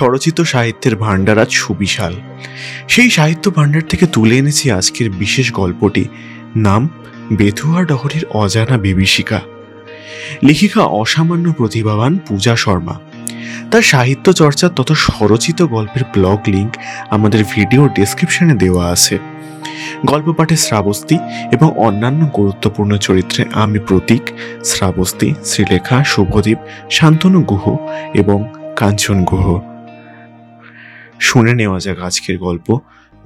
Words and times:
স্বরচিত 0.00 0.40
সাহিত্যের 0.40 0.96
ভাণ্ডার 0.96 1.38
আজ 1.38 1.50
সুবিশাল। 1.50 2.14
সেই 2.88 3.10
সাহিত্য 3.10 3.50
ভাণ্ডার 3.50 3.82
থেকে 3.88 4.06
তুলে 4.06 4.38
এনেছি 4.38 4.70
আজকের 4.70 5.10
বিশেষ 5.10 5.52
গল্পটি। 5.52 6.04
নাম, 6.56 6.88
বেথুয়া 7.32 7.84
ডহরের 7.84 8.24
অজানা 8.26 8.78
বিভীষিকা। 8.78 9.40
লেখিকা 10.44 10.80
অসামান্য 10.80 11.52
প্রতিভাবান 11.52 12.18
পূজা 12.18 12.56
শর্মা। 12.56 13.00
তার 13.70 13.82
সাহিত্য 13.82 14.32
চর্চার 14.32 14.70
তত 14.70 14.92
স্বরচিত 14.92 15.62
গল্পের 15.62 16.02
ব্লগ 16.12 16.38
লিংক 16.46 16.76
আমাদের 17.10 17.44
ভিডিও 17.52 17.88
ডেসক্রিপশনে 17.88 18.54
দেওয়া 18.54 18.86
আছে। 18.86 19.18
গল্প 20.06 20.32
পাঠে 20.32 20.56
শ্রাবস্তি 20.56 21.18
এবং 21.52 21.78
অন্যান্য 21.78 22.26
গুরুত্বপূর্ণ 22.26 22.96
চরিত্রে 22.96 23.44
আমি 23.52 23.78
প্রতীক, 23.78 24.22
শ্রাবস্তি, 24.64 25.34
শ্রীলেখা, 25.44 26.04
শুভদীপ, 26.04 26.58
শান্তনু 26.90 27.40
গুহ 27.42 27.76
এবং 28.14 28.52
কাঞ্চন 28.76 29.24
গুহ। 29.24 29.69
শুনে 31.20 31.54
নেওয়া 31.54 31.80
যাক 31.80 31.98
আজকের 31.98 32.38
গল্প 32.38 32.78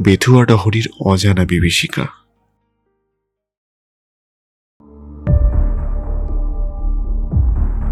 বেথুয়া 0.03 0.45
ডহরির 0.45 0.89
অজানা 1.01 1.45
বিভীষিকা। 1.45 2.03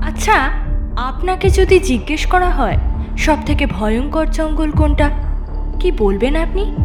আচ্ছা 0.08 0.50
আপনাকে 0.96 1.50
যদি 1.50 1.80
জিজ্ঞেস 1.80 2.26
করা 2.26 2.50
হয় 2.50 2.78
সব 3.16 3.36
থেকে 3.46 3.66
ভয়ঙ্কর 3.66 4.26
জঙ্গল 4.26 4.70
কোনটা? 4.70 5.10
কি 5.80 5.92
বলবেন 5.92 6.36
আপনি? 6.36 6.76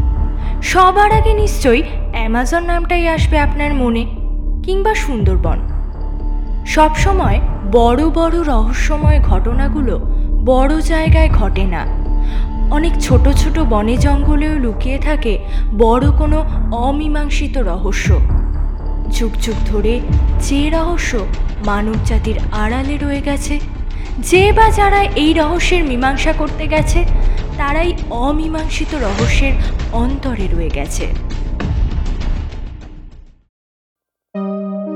সবার 0.64 1.12
আগে 1.12 1.34
নিশ্চয়ই 1.34 1.84
অ্যামাজন 2.12 2.64
নামটাই 2.64 3.08
আসবে 3.08 3.40
আপনার 3.40 3.74
মনে, 3.74 4.06
কিংবা 4.64 4.94
সুন্দরবন। 4.96 5.60
সব 6.66 6.96
সময় 6.96 7.42
বড় 7.72 8.10
বড় 8.10 8.44
রহস্যময় 8.44 9.20
ঘটনাগুলো 9.20 10.00
বড় 10.46 10.82
জায়গায় 10.82 11.30
ঘটে 11.30 11.64
না। 11.64 12.08
অনেক 12.72 12.94
ছোট 13.02 13.28
ছোট 13.30 13.60
বনে 13.60 13.98
জঙ্গলেও 13.98 14.58
লুকিয়ে 14.58 14.98
থাকে 15.00 15.38
বড় 15.78 16.12
কোনো 16.18 16.38
অমীমাংসিত 16.72 17.58
রহস্য। 17.58 18.08
যুগ 19.12 19.32
যুগ 19.42 19.56
ধরে 19.66 20.00
যে 20.40 20.70
রহস্য 20.70 21.26
মানব 21.66 21.98
জাতির 22.06 22.38
আড়ালে 22.52 22.98
রয়ে 22.98 23.22
গেছে, 23.22 23.60
যে 24.20 24.52
বা 24.52 24.70
যারা 24.70 25.02
এই 25.02 25.34
রহস্যের 25.34 25.84
মীমাংসা 25.84 26.34
করতে 26.34 26.68
গেছে, 26.68 27.06
তারাই 27.58 27.94
অমীমাংসিত 28.10 28.96
রহস্যের 28.96 29.54
অন্তরে 29.94 30.48
রয়ে 30.48 30.70
গেছে। 30.70 31.06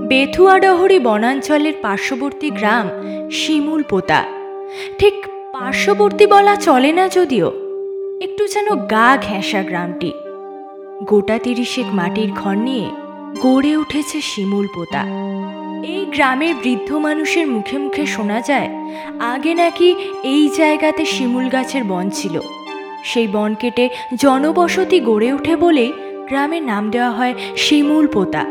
বেথুয়াডহরি 0.09 1.00
বনাঞ্চলের 1.00 1.73
পার্শ্ববর্তী 1.81 2.50
গ্রাম 2.50 2.89
শিমুল 3.31 3.83
পোতা 3.83 4.23
ঠিক 5.00 5.16
পার্শ্ববর্তী 5.62 6.26
বলা 6.28 6.56
চলে 6.56 6.92
না 6.92 7.08
যদিও, 7.08 7.48
একটু 8.22 8.44
যেন 8.48 8.67
গা 8.86 9.17
ঘেঁষা 9.28 9.62
গ্রামটি। 9.64 10.12
গোটা 11.03 11.38
তিরিশেক 11.40 11.86
মাটির 11.94 12.31
ঘর 12.31 12.56
নিয়ে 12.58 12.88
গড়ে 13.42 13.78
উঠেছে 13.78 14.22
শিমুল 14.22 14.68
পোতা। 14.76 15.03
এই 15.84 16.06
গ্রামের 16.06 16.56
বৃদ্ধ 16.64 16.94
মানুষের 16.95 17.48
মুখে 17.48 17.78
মুখে 17.78 18.06
শোনা 18.06 18.42
যায়, 18.42 18.70
আগে 19.20 19.53
নাকি 19.53 19.95
এই 20.23 20.44
জায়গাতে 20.58 21.06
শিমুল 21.06 21.45
গাছের 21.50 21.84
বন 21.84 22.09
ছিল। 22.09 22.36
সেই 23.03 23.28
বন 23.28 23.52
কেটে 23.56 23.90
জনবসতি 24.16 25.00
গড়ে 25.00 25.30
ওঠে 25.34 25.56
বলেই 25.56 25.92
গ্রামের 26.28 26.64
নাম 26.64 26.84
দেওয়া 26.90 27.12
হয় 27.12 27.34
শিমুল 27.56 28.06
পোতা। 28.08 28.44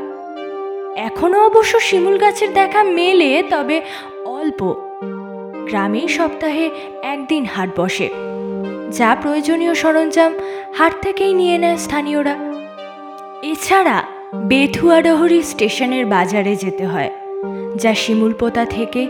এখনও 0.97 1.39
অবশ্য 1.47 1.73
শিমুল 1.81 2.17
গাছের 2.19 2.51
দেখা 2.55 2.81
মেলে, 2.99 3.31
তবে 3.51 3.77
অল্প। 4.39 4.90
গ্রামেই 5.71 6.09
সপ্তাহে 6.17 6.67
একদিন 7.13 7.43
হাট 7.55 7.71
বসে। 7.81 8.09
যা 8.99 9.11
প্রয়োজনীয় 9.23 9.75
সরঞ্জাম 9.83 10.33
হাট 10.79 10.93
থেকেই 11.03 11.33
নিয়ে 11.41 11.57
নেয় 11.63 11.79
স্থানীয়রা। 11.85 12.35
এছাড়া 13.53 13.97
বেথুয়াডহরি 14.51 15.41
স্টেশনের 15.43 16.05
বাজারে 16.15 16.55
যেতে 16.57 16.85
হয়, 16.93 17.11
যা 17.83 17.93
শিমুলপোতা 18.03 18.65
থেকে 18.77 19.03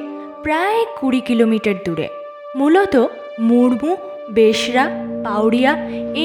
প্রায় 0.42 0.80
কুড়ি 0.98 1.20
কিলোমিটার 1.28 1.76
দূরে। 1.86 2.08
মূলত 2.58 2.94
মুর্মু 3.48 3.92
বেশরা 4.30 4.84
পাউরিয়া 5.24 5.72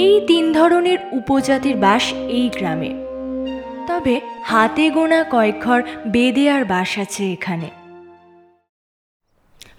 এই 0.01 0.13
তিন 0.29 0.43
ধরনের 0.53 0.99
উপজাতির 1.11 1.77
বাস 1.85 2.03
এই 2.37 2.45
গ্রামে। 2.57 2.91
তবে 3.87 4.15
হাতে 4.43 4.85
গোনা 4.89 5.19
কয়েক 5.33 5.57
ঘর 5.61 5.79
বেদে 6.07 6.45
আর 6.55 6.63
বাস 6.65 6.91
আছে 7.03 7.23
এখানে। 7.35 7.67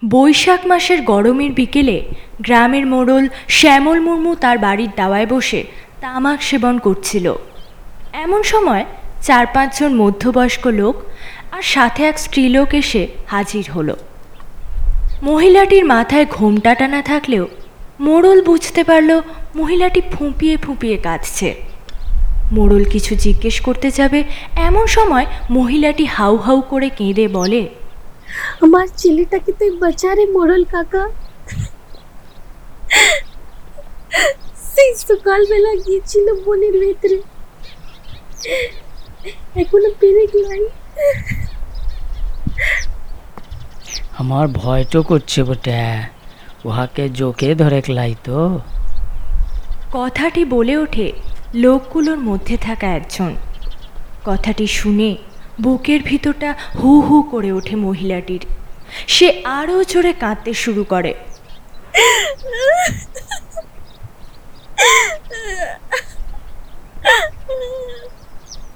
বৈশাখ 0.05 0.67
মাসের 0.67 1.01
গরমের 1.01 1.51
বিকেলে 1.51 2.05
গ্রামের 2.41 2.85
মোড়ল 2.85 3.27
শ্যামল 3.47 3.99
মুর্মু 3.99 4.35
তার 4.35 4.57
বাড়ির 4.57 4.89
দাওয়ায় 4.95 5.27
বসে 5.27 5.63
তামাক 6.01 6.41
সেবন 6.41 6.77
করছিল। 6.77 7.33
এমন 8.13 8.43
সময় 8.43 8.85
চার 9.21 9.45
পাঁচজন 9.53 9.95
মধ্যবয়স্ক 9.95 10.67
লোক 10.67 10.95
আর 11.51 11.61
সাথে 11.61 12.03
এক 12.03 12.19
স্ত্রীলোক 12.19 12.73
এসে 12.73 13.07
হাজির 13.27 13.71
হলো। 13.71 13.95
মহিলাটির 15.23 15.85
মাথায় 15.85 16.25
ঘোমটা 16.25 16.75
টানা 16.75 17.01
থাকলেও 17.01 17.47
মোড়ল 17.99 18.41
বুঝতে 18.41 18.83
পারল 18.83 19.21
মহিলাটি 19.55 20.01
ফুঁপিয়ে 20.11 20.57
ফুঁপিয়ে 20.57 20.97
কাঁদছে। 20.97 21.55
মোড়ল 22.51 22.83
কিছু 22.83 23.15
জিজ্ঞেস 23.15 23.61
করতে 23.61 23.91
যাবে, 23.91 24.23
এমন 24.55 24.87
সময় 24.87 25.25
মহিলাটি 25.49 26.05
হাউ 26.05 26.37
হাউ 26.37 26.61
করে 26.61 26.89
কেঁদে 26.89 27.27
বলে 27.27 27.69
আমার 28.61 28.87
ছেলেটাকে 28.97 29.51
তুই 29.51 29.71
বাঁচা 29.81 30.15
রে 30.15 30.25
মোড়ল 30.25 30.63
কাকা। 30.63 31.03
সেই 34.73 34.91
সকালবেলা 35.07 35.71
গিয়েছিল 35.75 36.25
বনের 36.45 36.75
ভেতরে। 36.83 37.17
এখনও 39.61 39.91
পেরে 39.99 40.27
গেলাই 40.33 40.63
আমার 44.17 44.47
ভয় 44.47 44.83
তো 44.91 45.03
করছে 45.03 45.43
বটে। 45.43 45.81
উহাকে 46.65 47.09
জোকে 47.09 47.55
ধরে 47.55 47.81
লাই 47.89 48.15
তো। 48.23 48.59
কথাটি 49.93 50.45
বলে 50.45 50.77
ওঠে 50.77 51.11
লোকগুলোর 51.55 52.17
মধ্যে 52.17 52.57
থাকা 52.57 52.87
একজন। 52.87 53.35
কথাটি 54.25 54.67
শুনে 54.67 55.17
বুকের 55.61 56.01
ভিতরটা 56.03 56.49
হু 56.79 56.91
হু 57.01 57.15
করে 57.31 57.51
ওঠে 57.51 57.75
মহিলাটির। 57.75 58.43
সে 59.07 59.27
আরও 59.43 59.83
জোরে 59.83 60.13
কাঁদতে 60.13 60.51
শুরু 60.53 60.83
করে। 60.83 61.13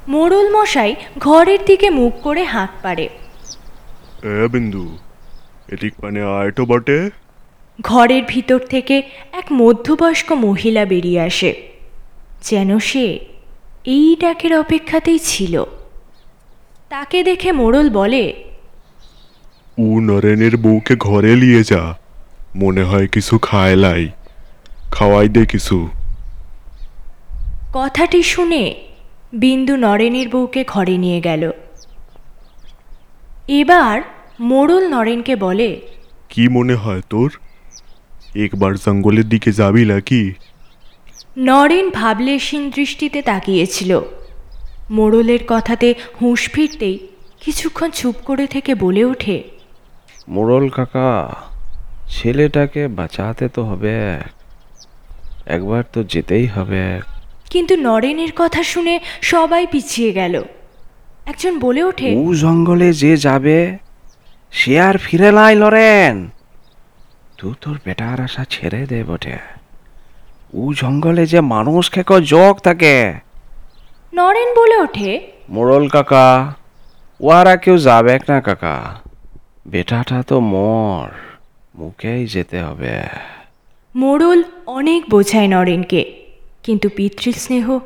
মোড়ল 0.07 0.47
মশাই 0.55 0.95
ঘরের 1.17 1.61
দিকে 1.65 1.87
মুখ 1.89 2.13
করে 2.23 2.43
হাঁক 2.43 2.71
পারে 2.83 3.05
এ 4.23 4.47
বিন্দু 4.47 4.83
এদিক 5.73 5.93
মানে 6.03 6.21
আয় 6.37 6.51
তো 6.51 6.63
বটে? 6.65 6.99
ঘরের 7.79 8.23
ভিতর 8.27 8.59
থেকে 8.59 8.95
এক 9.31 9.47
মধ্যবয়স্ক 9.51 10.29
মহিলা 10.31 10.83
বেরিয়ে 10.85 11.21
আসে। 11.21 11.51
যেন 12.49 12.69
সে 12.79 13.05
এই 13.95 14.07
ডাকের 14.21 14.53
অপেক্ষাতেই 14.57 15.19
ছিল। 15.19 15.55
তাকে 16.91 17.23
দেখে 17.23 17.51
মোড়ল 17.51 17.89
বলে 17.89 18.33
উ 19.77 19.99
নরেনের 19.99 20.57
বউকে 20.57 20.95
ঘরে 20.95 21.35
নিয়ে 21.35 21.63
যা। 21.63 21.97
মনে 22.55 22.83
হয় 22.83 23.07
কিছু 23.07 23.37
খায় 23.37 23.75
লাই। 23.75 24.09
খাওয়াই 24.91 25.29
দে 25.29 25.45
কিছু। 25.45 25.89
কথাটি 27.73 28.23
শুনে 28.23 28.75
বিন্দু 29.33 29.75
নরেনের 29.75 30.29
বউকে 30.29 30.63
ঘরে 30.67 30.97
নিয়ে 30.97 31.21
গেল। 31.21 31.51
এবার 33.47 34.01
মোড়ল 34.39 34.87
নরেনকে 34.87 35.35
বলে 35.35 35.81
কি 36.29 36.47
মনে 36.47 36.75
হয় 36.75 37.01
তোর? 37.09 37.29
একবার 38.35 38.75
জঙ্গলের 38.75 39.29
দিকে 39.29 39.51
যাবি 39.51 39.85
নাকি? 39.85 40.33
নরেন 41.37 41.89
ভাবলেশীন 41.89 42.69
দৃষ্টিতে 42.69 43.21
তাকিয়েছিল। 43.21 44.01
মোড়লের 44.91 45.39
কথাতে 45.47 45.95
হুঁশ 46.21 46.49
ফিরতেই 46.49 47.07
কিছুক্ষণ 47.41 47.89
চুপ 47.89 48.15
করে 48.25 48.47
থেকে 48.47 48.75
বলে 48.75 49.05
ওঠে 49.05 49.43
মোড়ল 50.27 50.69
কাকা 50.69 51.35
ছেলেটাকে 52.09 52.87
বাঁচাতে 52.87 53.49
তো 53.49 53.63
হবে। 53.63 54.19
একবার 55.45 55.83
তো 55.93 56.03
যেতেই 56.03 56.47
হবে। 56.47 57.01
কিন্তু 57.49 57.75
নরেনের 57.75 58.31
কথা 58.35 58.63
শুনে 58.63 58.99
সবাই 59.21 59.67
পিছিয়ে 59.67 60.11
গেল। 60.11 60.43
একজন 61.25 61.59
বলে 61.59 61.83
ওঠে 61.83 62.15
ও 62.15 62.33
জঙ্গলে 62.33 62.93
যে 62.93 63.17
যাবে 63.17 63.77
সে 64.51 64.79
আর 64.79 64.97
ফিরে 64.97 65.31
লাই 65.31 65.55
লরেন 65.55 66.29
তুই 67.37 67.53
তোর 67.61 67.77
বেটার 67.85 68.21
আশা 68.21 68.45
ছেড়ে 68.49 68.85
দে 68.85 69.03
বটে। 69.03 69.37
ও 70.53 70.73
জঙ্গলে 70.73 71.25
যে 71.25 71.41
মানুষ 71.41 71.91
খেকো 71.91 72.21
যোগ 72.21 72.59
থাকে 72.59 73.13
নরেন 74.13 74.55
বলে 74.55 74.77
ওঠে 74.77 75.31
মোড়ল 75.49 75.87
কাকা 75.87 76.53
ওয়ারা 77.21 77.57
কেউ 77.57 77.77
যাবে 77.77 78.19
না 78.29 78.41
কাকা। 78.41 79.01
বেটাটা 79.67 80.23
তো 80.27 80.39
মর 80.39 81.09
মুখেই 81.75 82.27
যেতে 82.27 82.61
হবে। 82.61 83.03
মোড়ল 83.95 84.43
অনেক 84.67 85.09
বোঝায় 85.09 85.47
নরেনকে 85.47 86.13
কিন্তু 86.63 86.89
পিতৃস্নেহ 86.95 87.79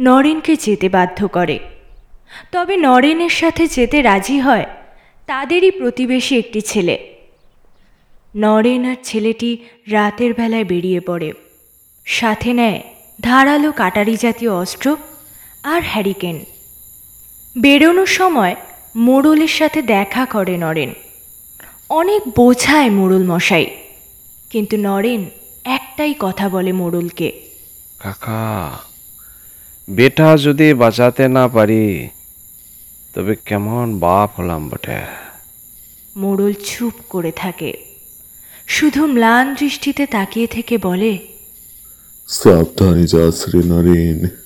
নরেনকে 0.00 0.56
যেতে 0.56 0.88
বাধ্য 0.88 1.28
করে। 1.28 1.58
তবে 2.52 2.76
নরেনের 2.76 3.30
সাথে 3.30 3.66
যেতে 3.66 4.02
রাজি 4.02 4.38
হয় 4.38 4.66
তাদেরই 5.26 5.70
প্রতিবেশী 5.70 6.38
একটি 6.38 6.60
ছেলে। 6.60 7.14
নরেন 8.36 8.90
আর 8.90 8.96
ছেলেটি 9.02 9.58
রাতের 9.90 10.34
বেলায় 10.34 10.64
বেরিয়ে 10.64 11.00
পড়ে। 11.00 11.32
সাথে 12.04 12.52
নেয় 12.52 12.82
ধারালো 13.20 13.72
কাটারি 13.72 14.16
জাতীয় 14.16 14.52
অস্ত্র 14.52 14.96
আর 15.62 15.82
হ্যারিকেন। 15.84 16.44
বেরোনোর 17.58 18.06
সময় 18.06 18.56
মোড়লের 18.96 19.48
সাথে 19.48 19.82
দেখা 19.82 20.24
করে 20.24 20.56
নরেন। 20.56 20.92
অনেক 21.88 22.22
বোঝায় 22.36 22.90
মোড়ল 22.90 23.24
মশাই 23.24 23.66
কিন্তু 24.50 24.76
নরেন 24.76 25.30
একটাই 25.64 26.14
কথা 26.18 26.48
বলে 26.48 26.72
মোড়লকে। 26.72 27.32
কাকা 27.98 28.78
বেটা 29.90 30.36
যদি 30.36 30.74
বাঁচাতে 30.74 31.28
না 31.28 31.48
পারি 31.48 32.08
তবে 33.14 33.36
কেমন 33.44 33.98
বাপ 33.98 34.40
হলাম 34.40 34.68
বটে। 34.68 35.00
মোড়ল 36.16 36.52
চুপ 36.52 36.92
করে 37.08 37.32
থাকে। 37.32 37.72
শুধু 38.66 39.06
ম্লান 39.06 39.54
দৃষ্টিতে 39.54 40.06
তাকিয়ে 40.06 40.46
থেকে 40.46 40.78
বলে 40.78 41.18
সাবধানে 42.28 43.06
যাস 43.06 43.48
রে 43.48 43.62
নরেন। 43.64 44.41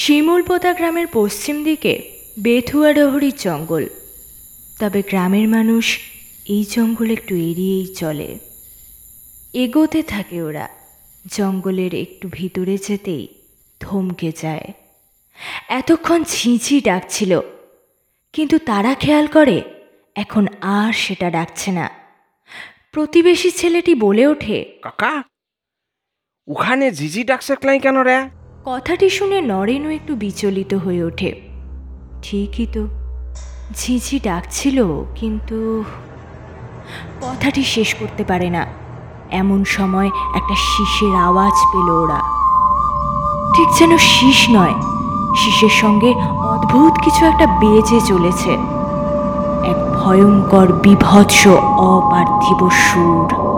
শিমুলপোতা 0.00 0.72
গ্রামের 0.72 1.06
পশ্চিম 1.12 1.64
দিকে 1.64 2.02
বেথুয়া 2.38 2.92
বেথুয়াডহরির 2.92 3.32
জঙ্গল। 3.38 3.86
তবে 4.80 5.02
গ্রামের 5.02 5.48
মানুষ 5.48 5.98
এই 6.48 6.64
জঙ্গল 6.70 7.10
একটু 7.10 7.34
এড়িয়েই 7.34 7.94
চলে। 7.94 8.38
এগোতে 9.52 10.02
থাকে 10.02 10.42
ওরা। 10.42 10.68
জঙ্গলের 11.26 11.94
একটু 11.94 12.28
ভিতরে 12.32 12.76
যেতেই 12.76 13.28
থমকে 13.80 14.32
যায়। 14.42 14.72
এতক্ষণ 15.68 16.24
ঝিঁঝি 16.24 16.80
ডাকছিল, 16.80 17.40
কিন্তু 18.32 18.58
তারা 18.58 18.94
খেয়াল 18.94 19.26
করে, 19.26 19.62
এখন 20.16 20.46
আর 20.60 20.92
সেটা 20.92 21.30
ডাকছে 21.30 21.72
না। 21.72 21.90
প্রতিবেশী 22.92 23.50
ছেলেটি 23.50 23.94
বলে 23.94 24.26
ওঠে, 24.26 24.78
কাকা, 24.82 25.22
ওখানে 26.48 26.90
জিজি 26.90 27.24
ডাকছে 27.24 27.56
ক্লাই 27.56 27.78
কেন 27.78 27.98
রে? 27.98 28.37
কথাটি 28.70 29.10
শুনে 29.10 29.40
নরেনও 29.40 29.90
একটু 29.90 30.14
বিচলিত 30.14 30.74
হয়ে 30.74 31.04
ওঠে। 31.04 31.40
ঠিকই 32.22 32.66
তো। 32.72 32.86
ঝিঝি 33.74 34.20
ডাকছিল, 34.24 35.04
কিন্তু 35.14 35.84
কথাটি 37.20 37.64
শেষ 37.64 37.94
করতে 37.94 38.24
পারে 38.24 38.50
না। 38.50 38.66
এমন 39.30 39.64
সময় 39.64 40.06
একটা 40.06 40.54
শীষের 40.54 41.16
আওয়াজ 41.16 41.52
পেল 41.52 41.90
ওরা। 41.90 42.20
ঠিক 43.56 43.68
যেন 43.78 43.98
শীষ 43.98 44.50
নয়, 44.50 44.74
শীষের 45.36 45.68
সঙ্গে 45.68 46.14
অদ্ভুত 46.38 46.92
কিছু 47.04 47.26
একটা 47.26 47.46
বেজে 47.46 48.00
চলেছে। 48.00 48.50
এক 49.64 50.04
ভয়ঙ্কর, 50.04 50.72
বিভৎস, 50.72 51.46
অপার্থিব 51.78 52.70
সুর। 52.70 53.48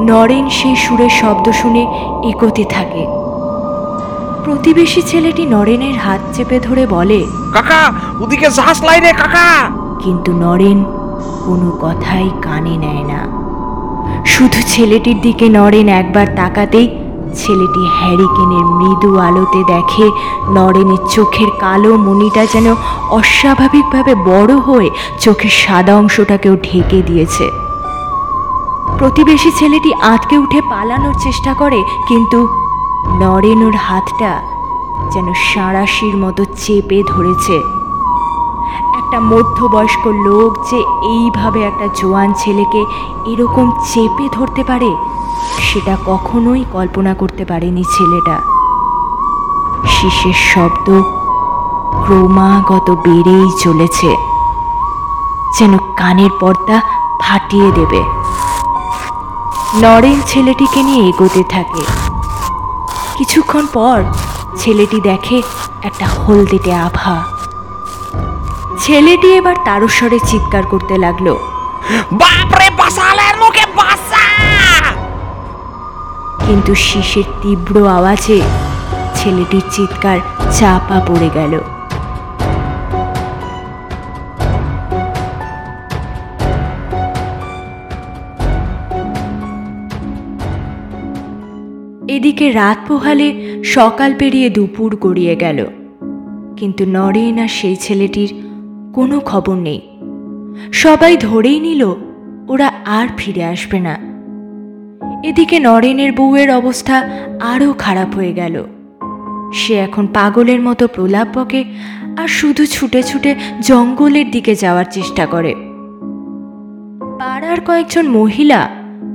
নরেন 0.00 0.50
সেই 0.50 0.76
সুরের 0.76 1.10
শব্দ 1.10 1.52
শুনে 1.52 2.10
এগোতে 2.24 2.64
থাকে। 2.64 3.17
প্রতিবেশী 4.48 5.02
ছেলেটি 5.02 5.46
নরেনের 5.46 5.96
হাত 5.98 6.20
চেপে 6.32 6.60
ধরে 6.60 6.86
বলে 6.86 7.24
কাকা 7.52 7.92
ওদিকে 8.20 8.50
যাস 8.50 8.78
লাই 8.82 9.00
রে 9.00 9.12
কাকা! 9.12 9.70
কিন্তু 9.98 10.32
নরেন 10.32 10.84
কোনো 11.44 11.70
কথাই 11.80 12.30
কানে 12.42 12.76
নেয় 12.76 13.04
না। 13.04 13.20
শুধু 14.24 14.58
ছেলেটির 14.68 15.20
দিকে 15.20 15.48
নরেন 15.48 15.88
একবার 15.88 16.26
তাকাতেই 16.36 16.88
ছেলেটি 17.34 17.82
হ্যারিকেনের 17.98 18.64
মৃদু 18.64 19.18
আলোতে 19.18 19.64
দেখে 19.64 20.06
নরেনের 20.48 21.02
চোখের 21.10 21.50
কালো 21.60 21.96
মণিটা 21.96 22.46
যেন 22.46 22.74
অস্বাভাবিকভাবে 23.10 24.14
বড় 24.14 24.52
হয়ে 24.58 24.90
চোখের 25.20 25.50
সাদা 25.50 25.96
অংশটাকেও 25.96 26.56
ঢেকে 26.56 27.02
দিয়েছে। 27.02 27.50
প্রতিবেশী 28.98 29.50
ছেলেটি 29.50 29.92
আটকে 30.02 30.38
উঠে 30.38 30.60
পালানোর 30.70 31.14
চেষ্টা 31.22 31.54
করে 31.54 31.82
কিন্তু 32.08 32.48
নরেন 33.20 33.60
ওর 33.66 33.76
হাতটা 33.86 34.32
যেন 35.12 35.26
সাঁড়াশির 35.48 36.16
মতো 36.16 36.42
চেপে 36.62 36.98
ধরেছে। 37.12 37.56
একটা 38.98 39.18
মধ্যবয়স্ক 39.32 40.04
লোক 40.06 40.50
যে 40.70 40.78
এইভাবে 41.14 41.60
একটা 41.62 41.86
জোয়ান 41.98 42.28
ছেলেকে 42.32 42.80
এরকম 43.32 43.66
চেপে 43.90 44.26
ধরতে 44.36 44.62
পারে, 44.64 44.90
সেটা 45.66 45.94
কখনোই 46.06 46.62
কল্পনা 46.72 47.12
করতে 47.14 47.44
পারেনি 47.44 47.84
ছেলেটা। 47.94 48.36
শীষের 49.94 50.38
শব্দ 50.50 50.88
ক্রমাগত 52.02 52.88
বেড়েই 53.04 53.48
চলেছে, 53.64 54.10
যেন 55.58 55.72
কানের 55.96 56.32
পর্দা 56.40 56.76
ফাটিয়ে 57.22 57.70
দেবে। 57.72 58.00
নরেন 59.82 60.18
ছেলেটিকে 60.26 60.80
নিয়ে 60.82 61.02
এগোতে 61.08 61.42
থাকে। 61.50 61.82
কিছুক্ষণ 63.18 63.66
পর 63.72 64.02
ছেলেটি 64.56 65.00
দেখে 65.00 65.42
একটা 65.82 66.06
হলদিতে 66.06 66.74
আভা। 66.74 67.24
ছেলেটি 68.78 69.34
এবার 69.34 69.56
তারস্বরে 69.64 70.18
চিৎকার 70.26 70.66
করতে 70.66 70.98
লাগল। 70.98 71.34
বাপরে 72.12 72.70
বাসালের 72.70 73.34
মুখে 73.40 73.64
বাসা! 73.76 74.26
কিন্তু 76.46 76.74
শিশের 76.74 77.24
তীব্র 77.42 77.88
আওয়াজে 77.88 78.40
ছেলেটির 79.14 79.62
চিৎকার 79.70 80.18
চাপা 80.52 81.00
পড়ে 81.06 81.30
গেল। 81.34 81.60
রাত 92.52 92.78
পোহালে 92.88 93.58
সকাল 93.64 94.14
পেরিয়ে 94.18 94.50
দুপুর 94.50 94.96
গড়িয়ে 94.96 95.36
গেল। 95.36 95.66
কিন্তু 96.56 96.84
নরেন 96.86 97.38
আর 97.38 97.48
সেই 97.48 97.76
ছেলেটির 97.76 98.34
কোনো 98.94 99.20
খবর 99.20 99.54
নেই। 99.54 99.80
সবাই 100.72 101.16
ধরেই 101.16 101.60
নিল, 101.60 101.94
ওরা 102.48 102.72
আর 102.84 103.08
ফিরে 103.16 103.44
আসবে 103.44 103.80
না। 103.80 103.98
এদিকে 105.24 105.58
নরেনের 105.58 106.12
বউয়ের 106.12 106.50
অবস্থা 106.50 107.08
আরও 107.40 107.72
খারাপ 107.72 108.14
হয়ে 108.14 108.32
গেল। 108.32 108.64
সে 109.52 109.74
এখন 109.74 110.06
পাগলের 110.06 110.60
মতো 110.60 110.86
প্রলাপ 110.86 111.38
বকে 111.38 111.64
আর 112.16 112.28
শুধু 112.28 112.66
ছুটে 112.66 113.02
ছুটে 113.02 113.34
জঙ্গলের 113.60 114.30
দিকে 114.30 114.54
যাওয়ার 114.54 114.84
চেষ্টা 114.90 115.26
করে। 115.26 115.54
পাড়ার 117.18 117.60
কয়েকজন 117.60 118.08
মহিলা 118.08 118.68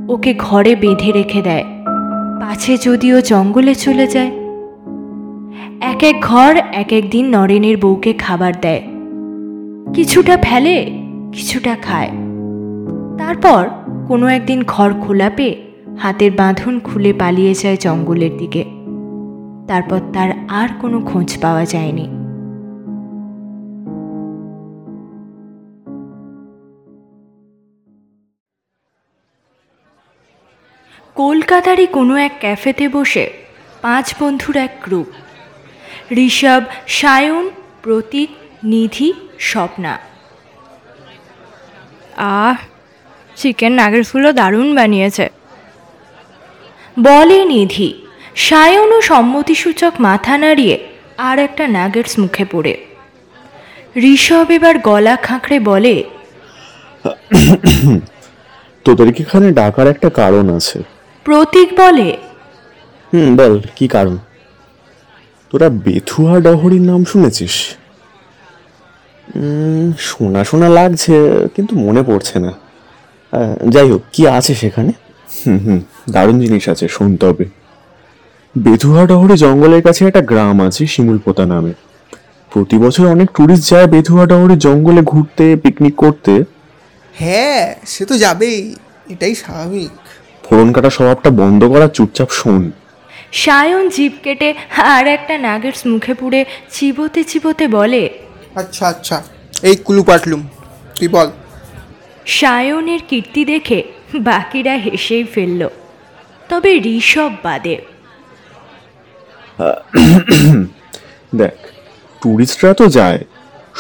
ওকে 0.10 0.36
ঘরে 0.40 0.76
বেঁধে 0.76 1.12
রেখে 1.12 1.42
দেয়। 1.42 1.73
পাছে 2.44 2.78
যদিও 2.78 3.22
জঙ্গলে 3.22 3.76
চলে 3.76 4.08
যায়। 4.08 4.32
এক 5.82 6.04
এক 6.04 6.22
ঘর 6.22 6.56
এক 6.56 6.94
এক 6.94 7.10
দিন 7.10 7.30
নরেনের 7.30 7.78
বউকে 7.78 8.14
খাবার 8.14 8.54
দেয়। 8.62 8.82
কিছুটা 9.94 10.38
ফেলে, 10.42 10.86
কিছুটা 11.34 11.76
খায়। 11.76 12.10
তারপর 13.18 13.70
কোনো 14.08 14.28
একদিন 14.28 14.64
ঘর 14.64 14.94
খোলা 15.02 15.30
পেয়ে 15.30 15.62
হাতের 16.00 16.32
বাঁধন 16.32 16.80
খুলে 16.80 17.14
পালিয়ে 17.14 17.54
যায় 17.54 17.78
জঙ্গলের 17.80 18.38
দিকে। 18.38 18.64
তারপর 19.68 20.00
তার 20.14 20.32
আর 20.48 20.70
কোনো 20.82 21.02
খোঁজ 21.02 21.38
পাওয়া 21.42 21.66
যায়নি। 21.66 22.08
কলকাতারই 31.16 31.88
কোনো 31.88 32.14
এক 32.18 32.34
ক্যাফেতে 32.40 32.86
বসে 32.90 33.26
পাঁচ 33.82 34.08
বন্ধুর 34.20 34.56
এক 34.58 34.74
গ্রুপ। 34.84 35.10
ঋষভ, 36.18 36.62
সায়ন, 36.88 37.46
প্রতীক, 37.82 38.30
নিধি, 38.64 39.10
স্বপ্না। 39.40 39.94
আহ, 42.18 42.56
চিকেন 43.36 43.74
নাগেটসগুলো 43.74 44.30
দারুণ 44.34 44.76
বানিয়েছে। 44.76 45.26
বলে 47.00 47.40
নিধি 47.46 47.90
সায়নও 48.36 49.00
সম্মতিসূচক 49.02 49.94
মাথা 50.00 50.38
নাড়িয়ে 50.38 50.76
আর 51.18 51.38
একটা 51.40 51.64
নাগেটস 51.68 52.14
মুখে 52.20 52.46
পড়ে। 52.52 52.74
ঋষভ 54.14 54.48
এবার 54.52 54.76
গলা 54.80 55.16
খাঁকড়ে 55.16 55.58
বলে, 55.60 55.96
তোদেরকে 58.86 59.24
এখানে 59.24 59.48
ডাকার 59.52 59.88
একটা 59.88 60.10
কারণ 60.10 60.46
আছে। 60.56 60.80
প্রতীক 61.26 61.70
বলে। 61.82 62.10
হুম 63.12 63.30
বল 63.40 63.54
কি 63.78 63.86
কারণ? 63.96 64.16
তোরা 65.52 65.68
বেথুয়া 65.86 66.34
ডহরির 66.46 66.86
নাম 66.92 67.02
শুনেছিস? 67.12 67.56
শোনা 70.08 70.42
শোনা 70.50 70.70
লাগছে 70.78 71.16
কিন্তু 71.56 71.74
মনে 71.86 72.02
পড়ছে 72.10 72.38
না। 72.46 72.52
যাই 73.74 73.88
হোক 73.92 74.02
কি 74.14 74.22
আছে 74.38 74.54
সেখানে? 74.62 74.92
হুম 75.42 75.60
হুম 75.66 75.80
দারুণ 76.14 76.38
জিনিস 76.44 76.64
আছে 76.74 76.86
শুনতে 76.96 77.24
হবে 77.30 77.46
বেথুয়া 78.56 79.02
ডহরে 79.10 79.36
জঙ্গলের 79.44 79.82
কাছে 79.88 80.02
একটা 80.10 80.22
গ্রাম 80.32 80.58
আছে 80.68 80.84
শিমুলপোতা 80.94 81.46
নামে। 81.54 81.74
প্রতি 82.52 82.78
বছর 82.84 83.04
অনেক 83.16 83.28
ট্যুরিস্ট 83.36 83.64
যায় 83.72 83.88
বেথুয়া 83.94 84.26
ডহরে 84.32 84.56
জঙ্গলে 84.66 85.02
ঘুরতে 85.12 85.46
পিকনিক 85.64 85.96
করতে। 86.04 86.34
হ্যাঁ 87.14 87.64
সে 87.92 88.04
তো 88.10 88.16
যাবেই 88.24 88.58
এটাই 89.14 89.34
স্বাভাবিক। 89.44 89.94
ফোড়ন 90.54 90.72
কাটা 90.76 90.92
স্বভাবটা 90.98 91.30
বন্ধ 91.42 91.62
করা 91.74 91.88
চুপচাপ 91.98 92.30
শোন। 92.40 92.62
সায়ন 93.44 93.84
জিভ 93.96 94.14
কেটে 94.24 94.50
আর 94.94 95.06
একটা 95.16 95.36
নাগেটস 95.48 95.82
মুখে 95.92 96.14
পুড়ে 96.20 96.42
চিবোতে 96.76 97.22
চিবোতে 97.30 97.66
বলে 97.78 98.04
আচ্ছা 98.62 98.84
আচ্ছা 98.94 99.18
এই 99.70 99.76
কুলু 99.86 100.04
পাটলুম 100.10 100.42
তুই 100.96 101.08
বল। 101.16 101.28
সায়নের 102.40 103.02
কীর্তি 103.10 103.42
দেখে 103.46 103.80
বাকিরা 104.30 104.74
হেসেই 104.86 105.26
ফেলল। 105.34 105.62
তবে 106.50 106.72
ঋষভ 106.98 107.32
বাদে। 107.46 107.76
দেখ 111.40 111.58
ট্যুরিস্টরা 112.22 112.72
তো 112.80 112.86
যায়। 112.98 113.20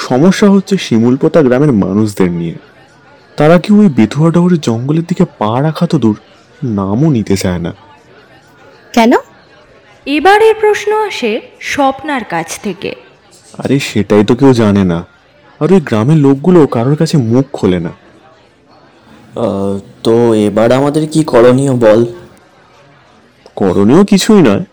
সমস্যা 0.07 0.47
হচ্ছে 0.55 0.75
শিমুলপোতা 0.85 1.39
গ্রামের 1.47 1.71
মানুষদের 1.83 2.29
নিয়ে। 2.39 2.55
তারা 3.37 3.55
কি 3.63 3.69
ওই 3.79 3.87
বেথুয়া 3.97 4.29
ডহরের 4.35 4.61
জঙ্গলের 4.67 5.05
দিকে 5.09 5.25
পা 5.39 5.51
রাখা 5.67 5.87
তো 5.93 5.97
দূর? 6.05 6.17
নামও 6.63 7.09
নিতে 7.11 7.37
চায় 7.37 7.59
না। 7.59 7.73
কেন? 8.93 9.11
এবারের 10.05 10.55
প্রশ্ন 10.59 11.05
আসে 11.07 11.41
স্বপ্নার 11.59 12.23
কাছ 12.23 12.59
থেকে। 12.59 12.95
আরে 13.57 13.79
সেটাই 13.79 14.25
তো 14.25 14.35
কেউ 14.35 14.53
জানে 14.53 14.83
না। 14.83 15.05
আর 15.59 15.73
ওই 15.73 15.81
গ্রামের 15.81 16.17
লোকগুলো 16.17 16.67
কারোর 16.67 16.95
কাছে 16.95 17.17
মুখ 17.17 17.45
খোলে 17.53 17.79
না। 17.79 17.89
তো 20.03 20.33
এবার 20.33 20.71
আমাদের 20.71 21.09
কি 21.09 21.23
করণীয় 21.23 21.73
বল? 21.73 22.05
করণীয় 23.55 24.03
কিছুই 24.03 24.41
নয়। 24.41 24.63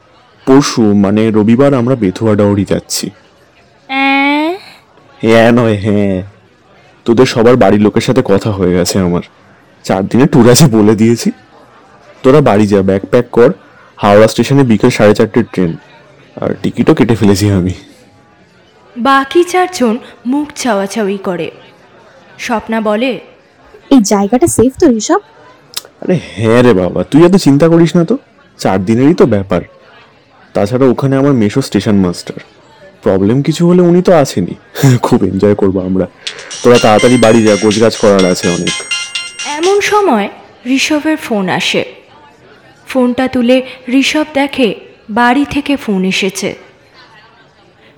পরশু 0.46 0.82
মানে 0.94 1.30
রবিবার 1.30 1.74
আমরা 1.74 1.94
বেথুয়া 1.94 2.34
ডাউরি 2.34 2.64
যাচ্ছি। 2.68 3.10
হ্যাঁ 5.18 5.52
নয় 5.52 5.78
হ্যাঁ। 5.78 6.22
তোদের 7.04 7.26
সবার 7.26 7.56
বাড়ির 7.56 7.80
লোকের 7.80 8.00
সাথে 8.00 8.22
কথা 8.24 8.50
হয়ে 8.50 8.72
গেছে 8.74 8.98
আমার। 8.98 9.22
চার 9.84 10.06
দিনে 10.06 10.26
ট্যুর 10.26 10.50
আছে 10.50 10.66
বলে 10.66 10.94
দিয়েছি। 10.94 11.30
তোরা 12.22 12.40
বাড়ি 12.40 12.66
যা 12.66 12.82
ব্যাগ 12.82 13.00
প্যাক 13.10 13.24
কর। 13.32 13.52
হাওড়া 13.96 14.28
স্টেশনে 14.28 14.64
বিকেল 14.64 14.90
সাড়ে 14.90 15.14
চারটের 15.14 15.44
ট্রেন। 15.52 15.76
আর 16.36 16.54
টিকিটও 16.62 16.94
কেটে 16.94 17.14
ফেলেছি 17.14 17.50
আমি। 17.50 17.74
বাকি 18.96 19.44
চারজন 19.44 19.98
মুখ 20.26 20.48
চাওয়াচাওয়ি 20.56 21.18
করে। 21.18 21.50
স্বপ্না 22.38 22.80
বলে 22.80 23.20
এই 23.90 24.00
জায়গাটা 24.02 24.46
সেফ 24.46 24.72
তো 24.78 24.90
ঋষভ? 24.90 25.20
আরে 26.02 26.20
হ্যাঁ 26.36 26.62
রে 26.62 26.74
বাবা 26.74 27.04
তুই 27.04 27.24
এত 27.24 27.36
চিন্তা 27.36 27.68
করিস 27.68 27.96
না 27.96 28.04
তো। 28.04 28.18
চার 28.58 28.84
দিনেরই 28.84 29.14
তো 29.14 29.26
ব্যাপার। 29.26 29.62
তাছাড়া 30.54 30.86
ওখানে 30.86 31.16
আমার 31.16 31.32
মেশো 31.32 31.62
স্টেশন 31.62 31.94
মাস্টার। 31.94 32.34
প্রবলেম 33.02 33.42
কিছু 33.42 33.68
হলে 33.68 33.82
উনি 33.82 34.02
তো 34.02 34.12
আছেনই। 34.14 34.54
খুব 35.02 35.24
এনজয় 35.24 35.54
করব 35.54 35.78
আমরা। 35.78 36.06
তোরা 36.62 36.78
তাড়াতাড়ি 36.78 37.16
বাড়ি 37.16 37.44
যা 37.44 37.56
গোছগাছ 37.56 37.96
করার 37.96 38.24
আছে 38.24 38.48
অনেক। 38.48 38.74
এমন 39.46 39.80
সময় 39.80 40.28
ঋষভের 40.66 41.16
ফোন 41.16 41.48
আসে। 41.48 41.99
ফোনটা 42.90 43.28
তুলে 43.28 43.62
ঋষভ 43.92 44.26
দেখে 44.34 44.74
বাড়ি 45.10 45.44
থেকে 45.44 45.76
ফোন 45.76 46.04
এসেছে। 46.04 46.54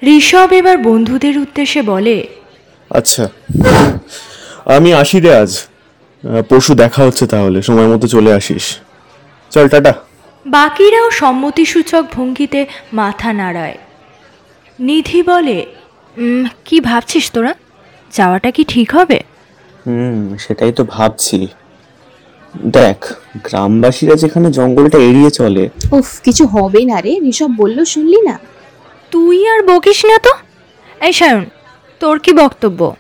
ঋষভ 0.03 0.53
এবার 0.53 0.79
বন্ধুদের 0.79 1.39
উদ্দেশ্যে 1.39 1.83
বলে 1.83 2.27
আচ্ছা 2.91 3.25
আমি 4.67 4.93
আসি 4.95 5.21
রে 5.21 5.37
আজ। 5.37 5.53
পরশু 6.49 6.75
দেখা 6.75 7.03
হচ্ছে 7.05 7.27
তাহলে 7.27 7.63
সময় 7.63 7.87
মতো 7.87 8.07
চলে 8.07 8.33
আসিস। 8.35 8.65
চল 9.53 9.69
টাটা। 9.69 9.93
বাকিরাও 10.47 11.11
সম্মতিসূচক 11.11 12.05
ভঙ্গিতে 12.13 12.67
মাথা 12.93 13.33
নাড়ায়। 13.33 13.79
নিধি 14.79 15.23
বলে 15.23 15.67
"উম, 16.17 16.45
কি 16.65 16.81
ভাবছিস 16.81 17.25
তোরা? 17.31 17.55
যাওয়াটা 18.13 18.51
কি 18.51 18.65
ঠিক 18.65 18.89
হবে? 18.95 19.19
হুম 19.87 20.37
সেটাই 20.39 20.73
তো 20.73 20.85
ভাবছি। 20.85 21.39
দেখ 22.55 23.13
গ্রামবাসীরা 23.45 24.15
যেখানে 24.15 24.51
জঙ্গলটা 24.51 24.99
এড়িয়ে 24.99 25.31
চলে। 25.31 25.69
উফ 25.93 26.21
কিছু 26.21 26.47
হবে 26.47 26.85
না 26.85 27.01
রে 27.01 27.21
ঋষভ 27.31 27.51
বলল 27.57 27.85
শুনলি 27.85 28.21
না? 28.23 28.39
তুই 29.11 29.49
আর 29.49 29.63
বকিস 29.63 30.05
না 30.05 30.19
তো? 30.19 30.31
এই 31.01 31.13
সায়ন 31.13 31.45
তোর 32.01 32.19
কি 32.19 32.33
বক্তব্য? 32.33 32.97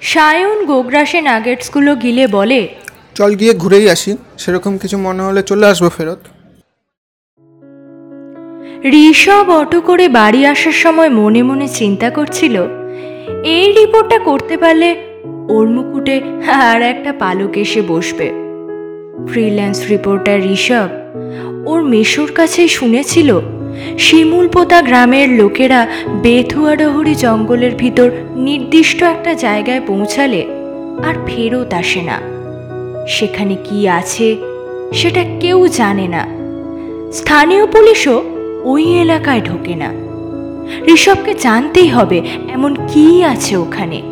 সায়ন 0.00 0.66
গোগ্রাসে 0.66 1.20
নাগেটসগুলো 1.20 1.94
গিলে 1.96 2.26
বলে 2.26 2.68
চল 3.14 3.34
গিয়ে 3.34 3.54
ঘুরেই 3.54 3.90
আসি 3.90 4.16
সেরকম 4.38 4.78
কিছু 4.78 4.98
মনে 4.98 5.22
হলে 5.22 5.42
চলে 5.42 5.66
আসব 5.66 5.88
ফেরত। 5.88 6.18
ঋষভ 8.84 9.50
অটো 9.50 9.80
করে 9.80 10.08
বাড়ি 10.08 10.46
আসার 10.46 10.72
সময় 10.72 11.08
মনে 11.08 11.42
মনে 11.42 11.68
চিন্তা 11.68 12.10
করছিল 12.10 12.66
এই 13.44 13.72
রিপোর্টটা 13.72 14.18
করতে 14.18 14.56
পারলে 14.56 14.96
ওর 15.48 15.68
মুকুটে 15.68 16.20
আর 16.44 16.82
একটা 16.82 17.12
পালক 17.12 17.56
এসে 17.56 17.82
বসবে। 17.82 18.49
ফ্রিল্যান্স 19.28 19.88
রিপোর্টার 19.90 20.40
ঋষভ, 20.44 20.88
ওর 21.66 21.82
মেশোর 21.82 22.32
কাছেই 22.34 22.68
শুনেছিল 22.68 23.40
শিমুলপোতা 23.98 24.82
গ্রামের 24.82 25.28
লোকেরা 25.28 25.86
বেথুয়াডহরি 26.22 27.14
জঙ্গলের 27.14 27.74
ভিতর 27.74 28.10
নির্দিষ্ট 28.36 29.02
একটা 29.02 29.34
জায়গায় 29.34 29.80
পৌঁছালে 29.86 30.44
আর 31.04 31.14
ফেরত 31.26 31.74
আসে 31.74 32.02
না। 32.02 32.20
সেখানে 33.08 33.56
কি 33.64 33.88
আছে 33.88 34.36
সেটা 34.92 35.24
কেউ 35.40 35.68
জানে 35.68 36.08
না। 36.08 36.26
স্থানীয় 37.12 37.66
পুলিশও 37.66 38.22
ওই 38.64 38.84
এলাকায় 38.84 39.40
ঢোকে 39.40 39.74
না। 39.74 39.90
ঋষভকে 40.92 41.34
জানতেই 41.34 41.88
হবে 41.88 42.22
এমন 42.48 42.76
কি 42.88 43.24
আছে 43.24 43.56
ওখানে। 43.56 44.02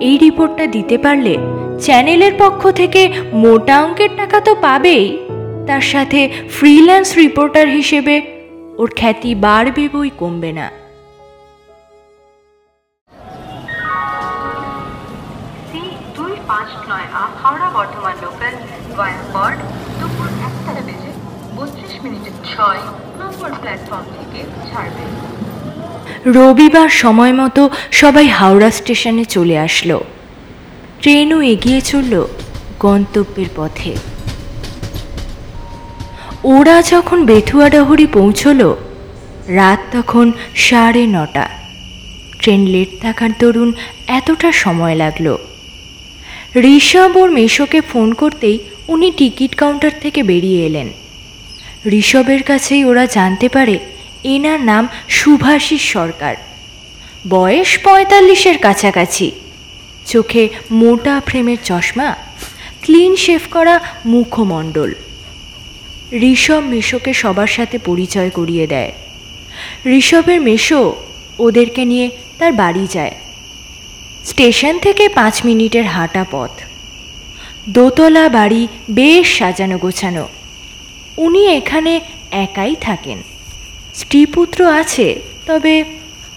এই 0.00 0.18
রিপোর্টটা 0.18 0.66
দিতে 0.66 0.98
পারলে 0.98 1.36
চ্যানেলের 1.82 2.34
পক্ষ 2.38 2.70
থেকে 2.70 3.12
মোটা 3.32 3.84
অঙ্কের 3.84 4.10
টাকা 4.16 4.40
তো 4.40 4.54
পাবেই। 4.54 5.18
তার 5.66 5.80
সাথে 5.80 6.20
ফ্রিল্যান্স 6.50 7.08
রিপোর্টার 7.16 7.66
হিসেবে 7.68 8.22
ওর 8.78 8.88
খ্যাতি 8.96 9.34
বাড়বে 9.34 9.88
বই 9.88 10.10
কমবে 10.18 10.52
না। 10.52 10.70
সি 15.68 15.82
দুই 16.16 16.32
পাঁচ 16.48 16.68
নয় 16.90 17.08
আট 17.22 17.32
হাওড়া 17.42 17.68
বর্ধমান 17.74 18.14
লোকাল 18.22 18.54
ভয়া 18.96 19.50
দুপুর 20.00 20.28
একটা 20.48 20.82
বেজে 20.86 21.10
বত্রিশ 21.56 21.94
মিনিটে 22.02 22.30
ছয় 22.52 22.80
নম্বর 23.20 23.50
প্ল্যাটফর্ম 23.60 24.06
থেকে 24.16 24.40
ছাড়বে। 24.70 25.04
রবিবার 26.36 26.88
সময় 26.88 27.32
মতো 27.32 27.70
সবাই 27.90 28.26
হাওড়া 28.28 28.70
স্টেশনে 28.70 29.24
চলে 29.24 29.58
আসলো। 29.58 29.98
ট্রেনও 31.00 31.42
এগিয়ে 31.42 31.80
চলল 31.80 32.26
গন্তব্যের 32.80 33.46
পথে। 33.56 33.96
ওরা 36.44 36.82
যখন 36.82 37.26
বেথুয়াডাহরি 37.26 38.06
পৌঁছলো, 38.06 38.76
রাত 39.48 39.78
তখন 39.92 40.32
সাড়ে 40.54 41.06
নটা। 41.06 41.48
ট্রেন 42.38 42.66
লেট 42.66 42.88
থাকার 43.02 43.30
দরুন 43.38 43.72
এতটা 44.06 44.52
সময় 44.52 44.94
লাগল। 44.94 45.36
ঋষভ 46.56 47.16
ওর 47.16 47.30
মেশোকে 47.30 47.80
ফোন 47.80 48.12
করতেই 48.12 48.58
উনি 48.88 49.10
টিকিট 49.10 49.54
কাউন্টার 49.54 49.90
থেকে 50.00 50.22
বেরিয়ে 50.22 50.66
এলেন। 50.66 50.88
ঋষভের 51.86 52.42
কাছেই 52.42 52.84
ওরা 52.84 53.06
জানতে 53.06 53.48
পারে 53.48 53.78
এনার 54.24 54.60
নাম 54.60 54.88
সুভাষিস 55.08 55.82
সরকার। 55.82 56.34
বয়স 57.28 57.78
পঁয়তাল্লিশের 57.78 58.58
কাছাকাছি। 58.58 59.32
চোখে 60.06 60.48
মোটা 60.70 61.20
ফ্রেমের 61.26 61.56
চশমা, 61.64 62.16
ক্লিন 62.82 63.16
শেভ 63.16 63.40
করা 63.50 63.80
মুখমণ্ডল। 64.06 64.94
ঋষভ 66.12 66.62
মেশোকে 66.64 67.12
সবার 67.12 67.46
সাথে 67.46 67.78
পরিচয় 67.78 68.30
করিয়ে 68.30 68.66
দেয়। 68.66 68.92
ঋষভের 69.86 70.40
মেশো 70.40 71.02
ওদেরকে 71.38 71.84
নিয়ে 71.84 72.10
তার 72.38 72.52
বাড়ি 72.52 72.86
যায়। 72.90 73.14
স্টেশন 74.24 74.78
থেকে 74.78 75.08
পাঁচ 75.08 75.44
মিনিটের 75.44 75.84
হাঁটা 75.84 76.24
পথ। 76.30 76.50
দোতলা 77.68 78.28
বাড়ি 78.28 78.68
বেশ 78.90 79.38
সাজানো 79.38 79.78
গোছানো। 79.78 80.28
উনি 81.16 81.46
এখানে 81.46 82.00
একাই 82.30 82.74
থাকেন। 82.80 83.22
স্ত্রীপুত্র 83.94 84.66
আছে, 84.66 85.20
তবে 85.46 85.84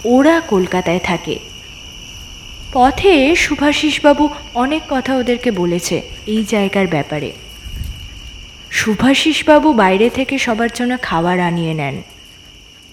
ওরা 0.06 0.42
কলকাতায় 0.42 1.00
থাকে। 1.00 1.40
পথে 2.80 3.36
সুভাষিসবাবু 3.36 4.30
অনেক 4.54 4.82
কথা 4.90 5.16
ওদেরকে 5.16 5.52
বলেছে 5.52 6.02
এই 6.28 6.46
জায়গার 6.50 6.88
ব্যাপারে। 6.88 7.32
সুভাষিসবাবু 8.72 9.74
বাইরে 9.74 10.10
থেকে 10.10 10.38
সবার 10.38 10.70
জন্য 10.74 10.98
খাবার 11.02 11.40
আনিয়ে 11.40 11.74
নেন। 11.74 12.02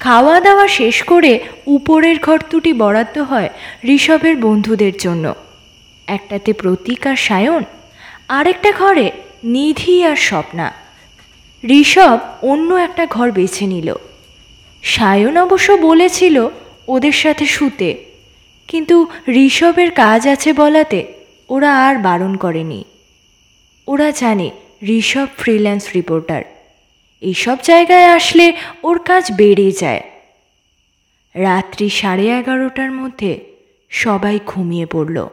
খাওয়া 0.00 0.40
দাওয়া 0.40 0.68
শেষ 0.68 1.02
করে 1.02 1.40
উপরের 1.66 2.18
ঘর 2.18 2.40
দুটি 2.50 2.72
বরাদ্দ 2.72 3.18
হয় 3.18 3.48
ঋষভের 3.84 4.36
বন্ধুদের 4.36 4.92
জন্য। 4.98 5.34
একটাতে 6.06 6.52
প্রতীক 6.52 7.06
আর 7.06 7.16
সায়ন, 7.16 7.62
আরেকটা 8.28 8.72
ঘরে 8.72 9.12
নিধি 9.44 10.04
আর 10.04 10.16
স্বপ্না। 10.16 10.72
ঋষভ 11.70 12.18
অন্য 12.42 12.74
একটা 12.74 13.06
ঘর 13.06 13.32
বেছে 13.32 13.66
নিল। 13.66 13.94
সায়ন 14.82 15.36
অবশ্য 15.36 15.72
বলেছিল 15.72 16.48
ওদের 16.88 17.12
সাথে 17.12 17.46
শুতে। 17.46 18.13
কিন্তু 18.68 19.06
ঋষভের 19.28 19.90
কাজ 19.90 20.28
আছে 20.28 20.52
বলাতে 20.52 21.12
ওরা 21.48 21.86
আর 21.86 21.98
বারণ 21.98 22.36
করেনি। 22.36 22.84
ওরা 23.86 24.10
জানে 24.10 24.50
ঋষভ 24.88 25.26
ফ্রিল্যান্স 25.38 25.84
রিপোর্টার 25.94 26.42
এইসব 27.22 27.56
জায়গায় 27.62 28.04
আসলে 28.04 28.52
ওর 28.82 28.98
কাজ 28.98 29.32
বেড়ে 29.36 29.70
যায়। 29.70 30.02
রাত্রি 31.34 31.88
সাড়ে 31.88 32.26
এগারোটার 32.38 32.90
মধ্যে 32.92 33.40
সবাই 33.90 34.40
ঘুমিয়ে 34.46 34.86
পড়ল। 34.86 35.26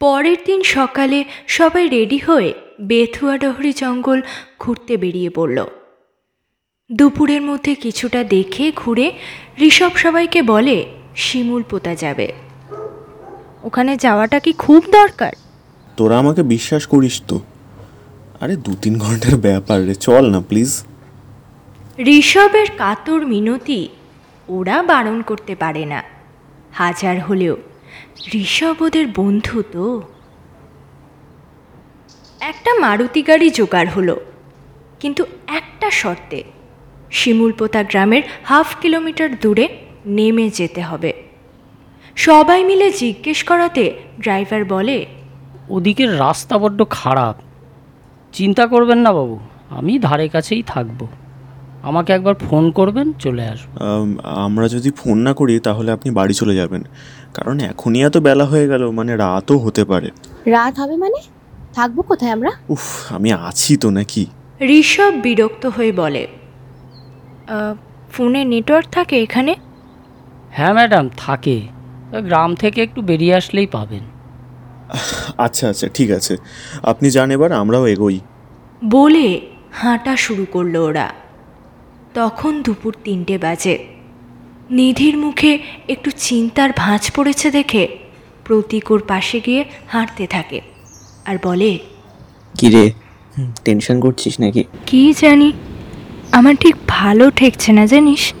পরের 0.00 0.36
দিন 0.46 0.62
সকালে 0.62 1.24
সবাই 1.46 1.88
রেডি 1.88 2.18
হয়ে 2.18 2.54
বেথুয়াডহরি 2.80 3.72
জঙ্গল 3.72 4.20
ঘুরতে 4.58 4.96
বেরিয়ে 4.96 5.30
পড়ল। 5.30 5.58
দুপুরের 6.92 7.42
মধ্যে 7.42 7.74
কিছুটা 7.74 8.24
দেখে 8.24 8.72
ঘুরে 8.76 9.12
ঋষভ 9.60 9.90
সবাইকে 9.96 10.42
বলে 10.42 10.92
শিমুল 11.16 11.62
পোতা 11.62 11.94
যাবে। 11.94 12.32
ওখানে 13.62 13.96
যাওয়াটা 13.96 14.40
কি 14.40 14.52
খুব 14.52 14.84
দরকার? 14.92 15.32
তোরা 15.96 16.18
আমাকে 16.18 16.42
বিশ্বাস 16.42 16.86
করিস 16.86 17.22
তো? 17.28 17.40
আরে 18.40 18.56
দু 18.56 18.74
তিন 18.82 18.98
ঘণ্টার 18.98 19.36
ব্যাপার 19.36 19.86
রে 19.86 19.94
চল 19.94 20.30
না 20.30 20.40
প্লিজ 20.40 20.84
ঋষভের 21.98 22.66
কাতর 22.78 23.26
মিনতি 23.26 23.88
ওরা 24.48 24.82
বারণ 24.82 25.22
করতে 25.22 25.54
পারে 25.54 25.84
না। 25.84 26.02
হাজার 26.72 27.20
হলেও 27.20 27.56
ঋষভ 28.34 28.82
ওদের 28.82 29.06
বন্ধু 29.16 29.62
তো। 29.72 30.02
একটা 32.40 32.74
মারুতি 32.74 33.22
গাড়ি 33.22 33.50
জোগাড় 33.50 33.88
হলো 33.88 34.20
কিন্তু 35.00 35.24
একটা 35.46 35.90
শর্তে 35.90 36.42
শিমুলপোতা 37.10 37.82
গ্রামের 37.82 38.22
হাফ 38.44 38.76
কিলোমিটার 38.80 39.38
দূরে 39.38 39.68
নেমে 40.06 40.50
যেতে 40.50 40.82
হবে। 40.82 41.12
সবাই 42.16 42.64
মিলে 42.64 42.90
জিজ্ঞেস 42.90 43.44
করাতে 43.44 43.92
ড্রাইভার 44.20 44.64
বলে 44.64 45.06
ওদিকের 45.68 46.20
রাস্তা 46.20 46.58
বড্ড 46.58 46.84
খারাপ। 46.90 47.36
চিন্তা 48.32 48.66
করবেন 48.66 48.98
না 48.98 49.12
বাবু 49.12 49.38
আমি 49.70 49.98
ধারে 49.98 50.28
কাছেই 50.28 50.62
থাকব। 50.62 51.06
আমাকে 51.82 52.12
একবার 52.12 52.34
ফোন 52.34 52.70
করবেন 52.70 53.12
চলে 53.12 53.46
আসব। 53.46 53.80
আমরা 54.24 54.68
যদি 54.68 54.90
ফোন 54.90 55.18
না 55.18 55.34
করি 55.34 55.60
তাহলে 55.60 55.92
আপনি 55.92 56.10
বাড়ি 56.10 56.34
চলে 56.34 56.56
যাবেন। 56.56 56.82
কারণ 57.34 57.60
এখনই 57.60 58.02
এত 58.02 58.16
বেলা 58.16 58.44
হয়ে 58.44 58.68
গেল 58.68 58.90
মানে 58.90 59.16
রাতও 59.16 59.58
হতে 59.58 59.84
পারে। 59.84 60.10
রাত 60.46 60.78
হবে 60.78 60.96
মানে? 60.96 61.20
থাকব 61.72 62.00
কোথায় 62.00 62.30
আমরা? 62.30 62.50
উফ 62.68 63.12
আমি 63.12 63.32
আছি 63.32 63.76
তো 63.76 63.90
নাকি? 63.90 64.26
ঋষভ 64.60 65.12
বিরক্ত 65.22 65.66
হয়ে 65.66 65.92
বলে 65.92 66.26
"আহ, 66.26 66.39
ফোনে 68.10 68.44
নেটওয়ার্ক 68.44 68.88
থাকে 68.90 69.22
এখানে? 69.22 69.54
হ্যাঁ 70.50 70.72
ম্যাডাম 70.72 71.10
থাকে। 71.16 71.56
গ্রাম 72.28 72.54
থেকে 72.54 72.82
একটু 72.82 73.02
বেরিয়ে 73.02 73.34
আসলেই 73.34 73.66
পাবেন। 73.66 74.04
আচ্ছা 75.38 75.64
আচ্ছা 75.68 75.88
ঠিক 75.88 76.10
আছে। 76.10 76.36
আপনি 76.82 77.10
যান 77.10 77.30
এবার 77.30 77.52
আমরাও 77.52 77.86
এগোই। 77.86 78.20
বলে 78.84 79.40
হাঁটা 79.72 80.16
শুরু 80.16 80.46
করল 80.52 80.76
ওরা। 80.76 81.08
তখন 82.14 82.62
দুপুর 82.62 82.94
তিনটে 83.04 83.38
বাজে। 83.38 83.78
নিধির 84.70 85.16
মুখে 85.18 85.58
একটু 85.88 86.10
চিন্তার 86.16 86.70
ভাঁজ 86.76 87.10
পড়েছে 87.16 87.50
দেখে 87.50 87.82
প্রতীক 88.44 88.90
ওর 88.90 89.02
পাশে 89.08 89.40
গিয়ে 89.40 89.64
হাঁটতে 89.88 90.26
থাকে 90.26 90.60
আর 91.26 91.36
বলে 91.42 91.78
কি 92.58 92.68
রে 92.68 92.84
টেনশন 93.64 94.00
করছিস 94.00 94.40
নাকি? 94.40 94.64
কি 94.86 95.02
জানি 95.18 95.52
আমার 96.32 96.54
ঠিক 96.56 96.74
ভালো 96.88 97.30
ঠেকছে 97.30 97.72
না 97.72 97.86
জানিস? 97.86 98.34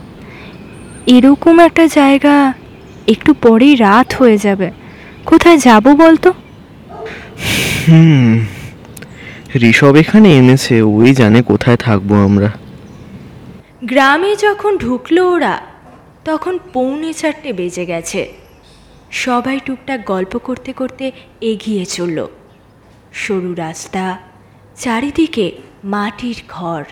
এরকম 1.06 1.58
একটা 1.58 1.86
জায়গা 1.86 2.54
একটু 3.08 3.34
পরেই 3.34 3.76
রাত 3.76 4.14
হয়ে 4.14 4.38
যাবে। 4.38 4.70
কোথায় 5.26 5.58
যাব 5.58 5.88
বলতো? 5.94 6.32
হুম 7.88 8.46
ঋষভ 9.62 9.94
এখানে 9.96 10.38
এনেছে 10.38 10.82
ওই 10.82 11.14
জানে 11.14 11.42
কোথায় 11.42 11.76
থাকব 11.76 12.14
আমরা। 12.14 12.50
গ্রামে 13.84 14.36
যখন 14.36 14.78
ঢুকলো 14.78 15.30
ওরা 15.30 15.60
তখন 16.24 16.58
পৌনে 16.72 17.12
চারটে 17.12 17.52
বেজে 17.52 17.86
গেছে। 17.86 18.32
সবাই 19.10 19.60
টুকটাক 19.64 20.04
গল্প 20.06 20.38
করতে 20.38 20.72
করতে 20.72 21.12
এগিয়ে 21.40 21.84
চলল। 21.84 22.26
সরু 23.12 23.54
রাস্তা 23.54 24.18
চারিদিকে 24.76 25.52
মাটির 25.84 26.36
ঘর। 26.48 26.84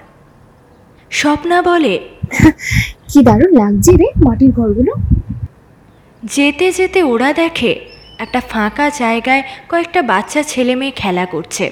স্বপ্না 1.11 1.63
বলে 1.63 1.99
কি 3.09 3.23
দারুণ 3.23 3.53
লাগছে 3.59 3.93
রে 3.97 4.09
মাটির 4.27 4.51
ঘরগুলো। 4.53 4.93
যেতে 6.23 6.73
যেতে 6.73 7.03
ওরা 7.03 7.33
দেখে 7.33 7.81
একটা 8.19 8.41
ফাঁকা 8.41 8.91
জায়গায় 8.91 9.43
কয়েকটা 9.69 10.03
বাচ্চা 10.03 10.43
ছেলে 10.43 10.75
মেয়ে 10.75 10.91
খেলা 10.91 11.27
করছে। 11.27 11.71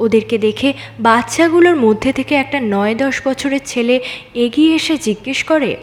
ওদেরকে 0.00 0.38
দেখে 0.38 0.72
বাচ্চাগুলোর 1.00 1.76
মধ্যে 1.76 2.12
থেকে 2.12 2.34
একটা 2.34 2.60
নয় 2.60 2.94
দশ 2.94 3.22
বছরের 3.24 3.60
ছেলে 3.64 4.00
এগিয়ে 4.34 4.74
এসে 4.74 4.96
জিজ্ঞেস 4.96 5.44
করে 5.44 5.76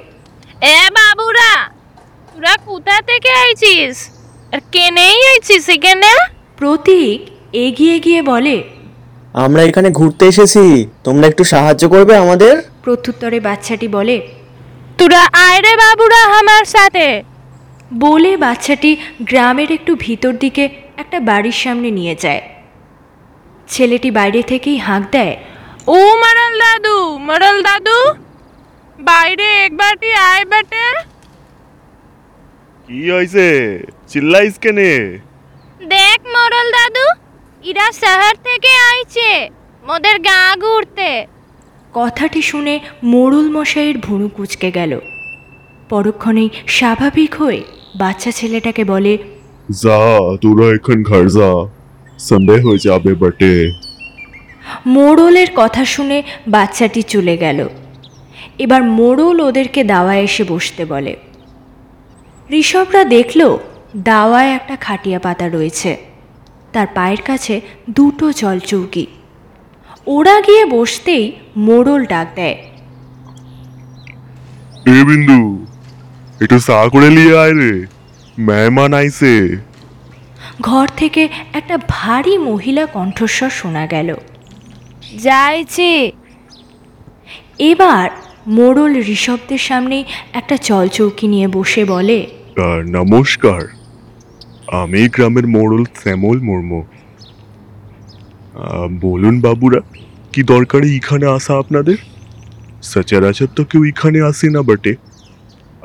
এ 0.61 0.79
বাবুরা 0.91 1.69
তোরা 2.33 2.57
কোথা 2.65 3.01
থেকে 3.01 3.29
আইছিস? 3.29 4.09
আর 4.53 4.59
কেনেই 4.71 5.19
আইছিস 5.27 5.69
এখানে? 5.69 6.11
প্রতীক 6.57 7.19
এগিয়ে 7.53 7.99
গিয়ে 7.99 8.21
বলে 8.21 8.63
আমরা 9.33 9.61
এখানে 9.63 9.89
ঘুরতে 9.89 10.23
এসেছি। 10.27 10.63
তোমরা 11.03 11.27
একটু 11.27 11.43
সাহায্য 11.43 11.83
করবে 11.89 12.13
আমাদের? 12.17 12.53
প্রত্যুত্তরে 12.85 13.39
বাচ্চাটি 13.39 13.87
বলে 13.87 14.17
তোরা 14.97 15.21
আয় 15.47 15.59
রে 15.61 15.73
বাবুরা 15.81 16.21
আমার 16.39 16.65
সাথে। 16.65 17.07
বলে 17.93 18.37
বাচ্চাটি 18.37 18.91
গ্রামের 19.21 19.71
একটু 19.71 19.95
ভিতর 19.99 20.33
দিকে 20.33 20.63
একটা 20.97 21.19
বাড়ির 21.19 21.57
সামনে 21.63 21.89
নিয়ে 21.91 22.15
যায়। 22.15 22.41
ছেলেটি 23.67 24.11
বাইরে 24.11 24.41
থেকেই 24.43 24.77
হাঁক 24.77 25.03
দেয় 25.11 25.35
ও 25.87 25.99
মরল 26.23 26.53
দাদু 26.63 26.97
মরল 27.27 27.57
দাদু 27.67 27.97
বাইরে 28.99 29.47
একবারটি 29.65 30.09
আয় 30.31 30.45
বেটে। 30.45 30.85
কি 32.89 32.99
হয়েছে 33.11 33.47
চিল্লাইস 34.07 34.55
কেনে? 34.63 34.91
দেখ 35.95 36.19
মরল 36.35 36.67
দাদু 36.77 37.05
ইরা 37.63 37.91
শহর 37.91 38.35
থেকে 38.35 38.71
আইছে 38.91 39.49
মোদের 39.83 40.19
গা 40.19 40.55
ঘুরতে। 40.55 41.25
কথাটি 41.93 42.41
শুনে 42.41 42.79
মোড়ল 43.03 43.51
মশাইয়ের 43.51 43.97
ভুরু 43.97 44.29
কুচকে 44.29 44.71
গেল। 44.71 44.99
পরক্ষণেই 45.89 46.49
স্বাভাবিক 46.67 47.35
হয়ে 47.35 47.63
বাচ্চা 47.99 48.31
ছেলেটাকে 48.31 48.83
বলে 48.83 49.17
যা 49.83 49.99
তোরা 50.41 50.75
এখন 50.75 51.03
ঘর 51.03 51.29
যা। 51.29 51.49
সন্ধ্যে 52.19 52.57
হয়ে 52.61 52.77
যাবে 52.77 53.15
বটে। 53.15 53.71
মোড়লের 54.87 55.47
কথা 55.55 55.85
শুনে 55.85 56.23
বাচ্চাটি 56.47 57.01
চলে 57.01 57.37
গেল। 57.37 57.67
এবার 58.59 58.83
মোড়ল 58.83 59.39
ওদেরকে 59.41 59.83
দাওয়ায় 59.83 60.23
এসে 60.23 60.43
বসতে 60.43 60.85
বলে। 60.85 61.15
ঋষভরা 62.51 63.03
দেখল 63.03 63.57
দাওয়ায় 63.97 64.49
একটা 64.49 64.75
খাটিয়া 64.75 65.19
পাতা 65.19 65.49
রয়েছে। 65.49 66.08
তার 66.73 66.87
পায়ের 66.95 67.21
কাছে 67.21 67.61
দুটো 67.89 68.31
জলচৌকি 68.31 69.07
ওরা 70.07 70.41
গিয়ে 70.41 70.65
বসতেই 70.65 71.31
মোড়ল 71.57 72.05
ডাক 72.05 72.27
দেয়। 72.35 72.57
এ 74.85 75.03
বিন্দু 75.05 75.65
একটু 76.41 76.59
চা 76.59 76.89
করে 76.89 77.09
নিয়ে 77.09 77.37
আয় 77.37 77.53
রে 77.53 77.85
মেহমান 78.37 78.93
আইছে। 78.93 79.57
ঘর 80.61 80.87
থেকে 80.97 81.29
একটা 81.53 81.77
ভারী 81.89 82.37
মহিলা 82.37 82.85
কণ্ঠস্বর 82.85 83.49
শোনা 83.49 83.87
গেল। 83.87 84.15
যাইছি। 85.17 86.11
এবার 87.59 88.09
মোড়ল 88.47 88.93
ঋষভদের 88.95 89.57
সামনেই 89.57 90.03
একটা 90.33 90.57
চলচৌকি 90.57 91.27
নিয়ে 91.27 91.47
বসে 91.47 91.85
বলে 91.85 92.27
নমস্কার। 92.87 93.78
আমি 94.77 95.01
গ্রামের 95.15 95.45
মোড়ল 95.47 95.83
শ্যামল 96.01 96.37
মুর্মু। 96.47 96.79
বলুন 99.01 99.35
বাবুরা 99.41 99.79
কি 100.33 100.41
দরকারে 100.43 100.87
এখানে 100.95 101.25
আসা 101.37 101.53
আপনাদের? 101.57 101.97
সচরাচর 102.83 103.49
তো 103.55 103.61
কেউ 103.63 103.81
এখানে 103.83 104.19
আসে 104.21 104.47
না 104.49 104.61
বটে। 104.61 104.93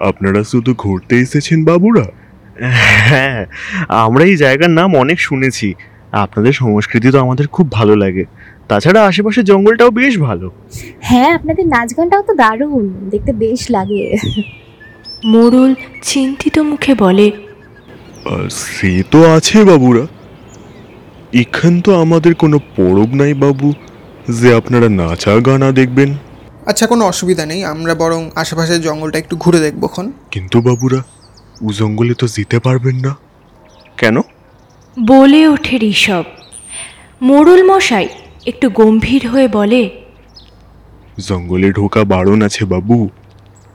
আপনারা 0.09 0.41
শুধু 0.45 0.75
ঘুরতে 0.79 1.15
এসেছেন 1.19 1.59
বাবুরা? 1.65 2.07
হ্যাঁ 3.09 3.41
আমরা 3.89 4.25
এই 4.25 4.37
জায়গার 4.37 4.71
নাম 4.71 4.91
অনেক 5.03 5.19
শুনেছি। 5.21 5.69
আপনাদের 6.13 6.53
সংস্কৃতি 6.53 7.09
তো 7.11 7.19
আমাদের 7.21 7.47
খুব 7.47 7.67
ভালো 7.73 7.95
লাগে। 7.97 8.25
তাছাড়া 8.69 9.01
আশেপাশের 9.07 9.45
জঙ্গলটাও 9.45 9.91
বেশ 9.91 10.19
ভালো। 10.19 10.47
হ্যাঁ 11.01 11.31
আপনাদের 11.39 11.67
নাচ 11.67 11.91
গানটাও 11.97 12.23
তো 12.23 12.33
দারুণ। 12.35 12.85
দেখতে 13.11 13.33
বেশ 13.33 13.71
লাগে। 13.71 14.05
মোড়ল 15.25 15.75
চিন্তিত 16.03 16.59
মুখে 16.59 16.95
বলে 16.95 17.27
সে 18.51 19.03
তো 19.11 19.31
আছে 19.31 19.65
বাবুরা। 19.65 20.07
এখান 21.33 21.81
তো 21.81 22.01
আমাদের 22.01 22.35
কোনো 22.35 22.59
পরব 22.77 23.15
নাই 23.15 23.35
বাবু 23.35 23.73
যে 24.41 24.55
আপনারা 24.55 24.89
নাচা 24.89 25.37
গানা 25.37 25.73
দেখবেন। 25.73 26.15
আচ্ছা 26.67 26.87
কোনো 26.87 27.05
অসুবিধা 27.05 27.47
নেই 27.47 27.65
আমরা 27.65 27.95
বরং 27.95 28.31
আশেপাশের 28.35 28.81
জঙ্গলটা 28.81 29.19
একটু 29.19 29.37
ঘুরে 29.37 29.61
দেখব 29.61 29.87
খন 29.87 30.13
কিন্তু 30.31 30.61
বাবুরা 30.61 31.03
ও 31.63 31.73
জঙ্গলে 31.73 32.15
তো 32.15 32.27
যেতে 32.27 32.59
পারবেন 32.59 32.97
না। 32.97 33.15
কেন? 33.99 34.21
বলে 35.07 35.49
ওঠে 35.49 35.77
ঋষভ। 35.77 36.25
মোড়ল 37.23 37.63
মশাই 37.71 38.09
একটু 38.47 38.71
গম্ভীর 38.71 39.29
হয়ে 39.29 39.49
বলে 39.49 39.91
জঙ্গলে 41.21 41.73
ঢোকা 41.73 42.05
বারণ 42.05 42.43
আছে 42.43 42.65
বাবু 42.65 43.09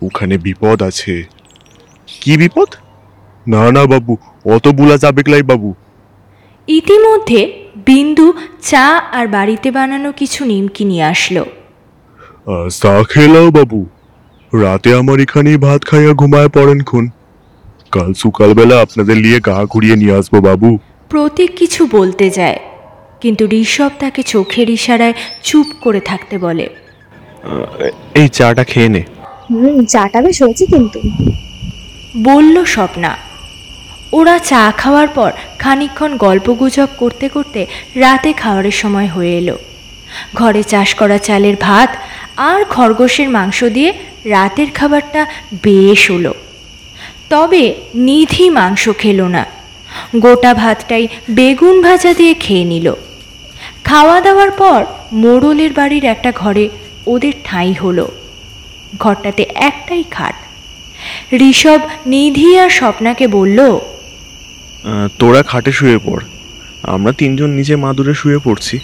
ওখানে 0.01 0.37
বিপদ 0.37 0.83
আছে। 0.83 1.23
কি 2.21 2.37
বিপদ? 2.37 2.67
না 3.47 3.71
না 3.71 3.85
বাবু 3.85 4.17
অত 4.45 4.67
বুলা 4.67 4.97
যাবে 4.97 5.23
ক্লাই 5.23 5.43
বাবু। 5.43 5.73
ইতিমধ্যে 6.67 7.53
বিন্দু 7.85 8.33
চা 8.61 8.97
আর 8.97 9.27
বাড়িতে 9.27 9.71
বানানো 9.71 10.11
কিছু 10.11 10.45
নিমকি 10.45 10.85
নিয়ে 10.85 11.03
আসলো। 11.03 11.45
চা 12.69 13.03
খেলাও 13.03 13.51
বাবু। 13.51 13.85
রাতে 14.53 14.95
আমার 14.95 15.19
এখানেই 15.19 15.57
ভাত 15.57 15.83
খাইয়া 15.83 16.13
ঘুমায় 16.13 16.49
পড়েন 16.49 16.83
খুন। 16.83 17.09
কাল 17.91 18.13
সকালবেলা 18.13 18.81
আপনাদের 18.81 19.17
নিয়ে 19.17 19.39
গা 19.39 19.65
ঘুরিয়ে 19.65 19.95
নিয়ে 19.95 20.13
আসব 20.13 20.39
বাবু। 20.39 20.77
প্রতীক 21.09 21.55
কিছু 21.55 21.87
বলতে 21.91 22.29
যায় 22.29 22.59
কিন্তু 23.21 23.47
ঋষভ 23.51 23.91
তাকে 23.99 24.23
চোখের 24.23 24.69
ইশারায় 24.69 25.13
চুপ 25.43 25.67
করে 25.81 25.99
থাকতে 25.99 26.37
বলে। 26.37 26.69
এই 28.15 28.27
চাটা 28.27 28.63
খেয়ে 28.63 28.89
নে। 28.89 29.03
হুম 29.49 29.85
চাটা 29.85 30.21
বেশ 30.21 30.41
হয়েছে 30.41 30.65
কিন্তু। 30.65 30.99
বলল 32.23 32.63
স্বপ্না। 32.63 33.17
ওরা 34.11 34.39
চা 34.39 34.73
খাওয়ার 34.77 35.07
পর 35.07 35.31
খানিকক্ষণ 35.59 36.17
গল্পগুজব 36.17 36.87
করতে 36.97 37.29
করতে 37.29 37.65
রাতে 37.95 38.33
খাওয়ারের 38.33 38.71
সময় 38.71 39.07
হয়ে 39.07 39.37
এলো। 39.37 39.57
ঘরে 40.33 40.63
চাষ 40.63 40.93
করা 40.95 41.17
চালের 41.17 41.55
ভাত 41.59 41.97
আর 42.37 42.65
খরগোশের 42.65 43.29
মাংস 43.29 43.63
দিয়ে 43.63 43.93
রাতের 44.25 44.71
খাবারটা 44.71 45.25
বেশ 45.63 46.11
হলো। 46.11 46.33
তবে 47.29 47.75
নিধি 47.95 48.49
মাংস 48.49 48.89
খেলো 48.97 49.27
না। 49.27 49.45
গোটা 50.19 50.53
ভাতটাই 50.53 51.07
বেগুন 51.29 51.81
ভাজা 51.81 52.13
দিয়ে 52.13 52.33
খেয়ে 52.33 52.63
নিল। 52.63 52.93
খাওয়া 53.83 54.21
দাওয়ার 54.21 54.51
পর 54.51 54.85
মোড়লের 55.11 55.73
বাড়ির 55.73 56.05
একটা 56.05 56.31
ঘরে 56.35 56.69
ওদের 57.07 57.33
ঠাঁই 57.43 57.73
হলো। 57.73 58.11
ঘরটাতে 58.99 59.45
একটাই 59.55 60.03
খাট। 60.11 60.35
ঋষভ, 61.33 61.79
নিধি 62.05 62.59
আর 62.59 62.69
স্বপ্নাকে 62.69 63.27
বলল 63.27 63.79
তোরা 65.19 65.43
খাটে 65.43 65.71
শুয়ে 65.71 65.99
পড়। 66.05 66.23
আমরা 66.83 67.11
তিনজন 67.11 67.49
নিচে 67.49 67.75
মাদুরে 67.75 68.13
শুয়ে 68.13 68.39
পড়ছি। 68.43 68.79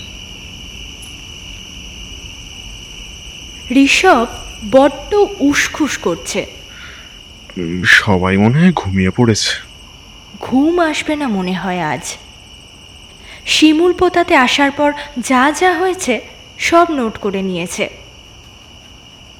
ঋষভ 3.71 4.27
বড্ড 4.71 5.15
উসখুস 5.39 5.97
করছে। 5.97 6.45
সবাই 7.85 8.37
মনে 8.37 8.59
হয় 8.59 8.71
ঘুমিয়ে 8.75 9.09
পড়েছে। 9.09 9.51
ঘুম 10.41 10.79
আসবে 10.79 11.15
না 11.15 11.27
মনে 11.27 11.53
হয় 11.53 11.81
আজ। 11.81 12.17
শিমুল 13.45 13.93
পোতাতে 13.93 14.35
আসার 14.35 14.71
পর 14.71 14.93
যা 15.17 15.53
যা 15.59 15.73
হয়েছে 15.73 16.21
সব 16.57 16.91
নোট 16.91 17.17
করে 17.17 17.41
নিয়েছে। 17.41 17.89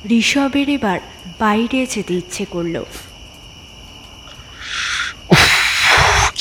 ঋষভের 0.09 0.69
এবার 0.69 0.99
বাইরে 1.39 1.85
যেতে 1.85 2.13
ইচ্ছে 2.13 2.45
করল। 2.45 2.83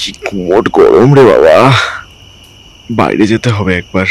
কি 0.04 0.12
কুমোট 0.12 0.68
গরম 0.68 1.14
রে 1.14 1.24
বাবা। 1.24 1.72
বাইরে 2.90 3.26
যেতে 3.26 3.50
হবে 3.50 3.76
একবার। 3.76 4.06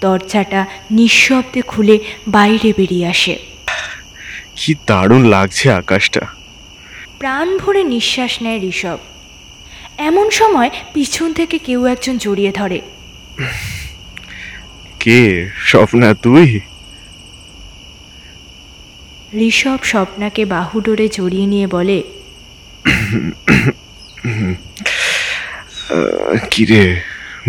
দরজাটা 0.00 0.66
নিঃশব্দে 0.90 1.60
খুলে 1.60 1.98
বাইরে 2.28 2.72
বেরিয়ে 2.76 3.06
আসে। 3.06 3.38
কি 4.56 4.74
দারুণ 4.86 5.24
লাগছে 5.24 5.72
আকাশটা। 5.72 6.20
প্রাণ 7.18 7.58
ভরে 7.58 7.84
নিঃশ্বাস 7.84 8.42
নেয় 8.42 8.60
ঋষভ। 8.68 8.98
এমন 9.98 10.30
সময় 10.30 10.70
পিছন 10.92 11.32
থেকে 11.32 11.58
কেউ 11.58 11.86
একজন 11.86 12.18
জড়িয়ে 12.18 12.52
ধরে। 12.52 12.80
কে? 15.00 15.50
স্বপ্না 15.66 16.14
তুই? 16.14 16.60
ঋষভ 19.34 19.78
স্বপ্নাকে 19.84 20.44
বাহুডোরে 20.44 21.08
জড়িয়ে 21.08 21.46
নিয়ে 21.46 21.66
বলে 21.66 22.02
কি 26.50 26.64
রে 26.64 26.82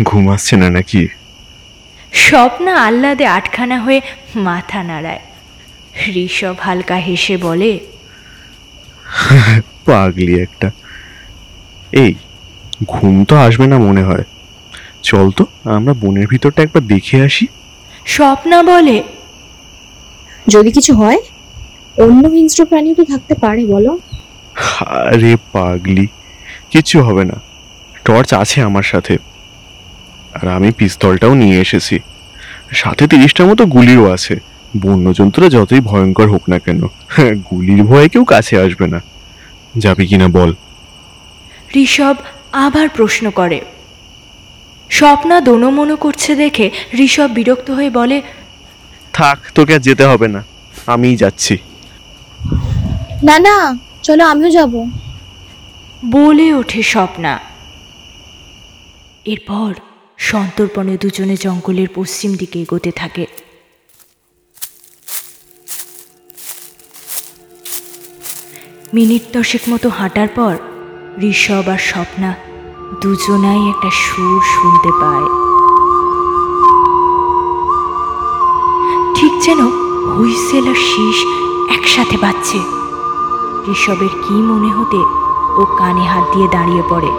ঘুম 0.02 0.28
আসছে 0.30 0.56
না 0.56 0.68
নাকি? 0.70 1.08
স্বপ্না 2.12 2.72
আহ্লাদে 2.76 3.26
আটখানা 3.26 3.80
হয়ে 3.80 4.00
মাথা 4.36 4.82
নাড়ায়। 4.82 5.20
ঋষভ 6.14 6.56
হালকা 6.60 6.96
হেসে 6.96 7.36
বলে 7.36 7.80
পাগলি 9.86 10.34
একটা। 10.40 10.70
এই 11.92 12.14
ঘুম 12.86 13.24
তো 13.24 13.36
আসবে 13.36 13.66
না 13.66 13.78
মনে 13.78 14.02
হয়। 14.02 14.24
চল 15.02 15.30
তো 15.30 15.44
আমরা 15.64 15.94
বনের 15.94 16.26
ভিতরটা 16.26 16.62
একবার 16.62 16.82
দেখে 16.82 17.22
আসি। 17.22 17.46
স্বপ্না 18.06 18.62
বলে 18.62 19.02
যদি 20.48 20.70
কিছু 20.72 20.94
হয় 20.94 21.18
অন্য 21.96 22.28
হিংস্র 22.28 22.64
প্রাণী 22.64 22.94
তো 22.94 23.04
থাকতে 23.04 23.34
পারে 23.34 23.66
বলো। 23.66 23.98
আরে 24.86 25.36
পাগলি 25.52 26.06
কিচ্ছু 26.70 27.02
হবে 27.02 27.24
না। 27.24 27.40
টর্চ 28.04 28.34
আছে 28.34 28.62
আমার 28.62 28.82
সাথে। 28.82 29.18
আর 30.34 30.48
আমি 30.48 30.72
পিস্তলটাও 30.72 31.34
নিয়ে 31.34 31.60
এসেছি। 31.60 31.98
সাথে 32.72 33.08
তিরিশটার 33.08 33.46
মতো 33.46 33.66
গুলিও 33.66 34.12
আছে। 34.12 34.40
বন্যজন্তুরা 34.76 35.48
যতই 35.48 35.80
ভয়ঙ্কর 35.80 36.28
হোক 36.28 36.48
না 36.48 36.58
কেন 36.58 36.82
হ্যাঁ, 37.08 37.34
গুলির 37.50 37.82
ভয়ে 37.82 38.08
কেউ 38.08 38.24
কাছে 38.24 38.60
আসবে 38.60 38.86
না। 38.86 39.00
যাবি 39.78 40.06
কিনা 40.06 40.28
বল। 40.28 40.54
ঋষভ 41.76 42.16
আবার 42.52 42.88
প্রশ্ন 42.88 43.30
করে। 43.30 43.60
স্বপ্না 44.90 45.40
দোনমনো 45.40 45.96
করছে 45.96 46.36
দেখে 46.36 46.70
ঋষভ 46.98 47.30
বিরক্ত 47.30 47.70
হয়ে 47.70 47.90
বলে 47.90 48.22
থাক 49.12 49.38
তোকে 49.54 49.74
আর 49.74 49.80
যেতে 49.80 50.04
হবে 50.04 50.28
না। 50.28 50.44
আমিই 50.86 51.16
যাচ্ছি। 51.16 51.58
না 53.22 53.38
না 53.38 53.78
চলো 54.02 54.24
আমিও 54.26 54.50
যাব। 54.50 54.90
বলে 56.04 56.54
ওঠে 56.54 56.82
স্বপ্না। 56.82 57.40
এরপর 59.24 59.74
সন্তর্পণে 60.16 60.96
দুজনে 60.96 61.36
জঙ্গলের 61.36 61.88
পশ্চিম 61.94 62.34
দিকে 62.34 62.58
এগোতে 62.58 62.90
থাকে। 62.90 63.26
মিনিট 68.94 69.22
দশেক 69.36 69.60
মতো 69.70 69.88
হাঁটার 69.88 70.28
পর 70.28 70.56
ঋষভ 71.22 71.68
আর 71.68 71.78
স্বপ্না 71.78 72.34
দুজনাই 73.00 73.68
একটা 73.68 73.90
সুর 73.90 74.42
শুনতে 74.42 74.90
পায়। 75.00 75.48
ঠিক 79.14 79.42
যেন 79.42 79.66
হুইসেল 80.16 80.68
আর 80.68 80.74
শীষ 80.74 81.16
একসাথে 81.70 82.16
বাজছে। 82.16 82.58
ঋষভের 83.70 84.08
কি 84.08 84.34
মনে 84.34 84.68
হতে 84.68 85.27
ও 85.58 85.64
কানে 85.78 86.04
হাত 86.04 86.24
দিয়ে 86.34 86.48
দাঁড়িয়ে 86.48 86.82
পড়ে। 86.90 87.10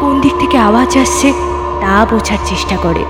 কোন 0.00 0.20
দিক 0.20 0.34
থেকে 0.40 0.58
আওয়াজ 0.58 0.98
আসছে 0.98 1.32
তা 1.80 2.06
বোঝার 2.10 2.38
চেষ্টা 2.44 2.76
করে। 2.76 3.04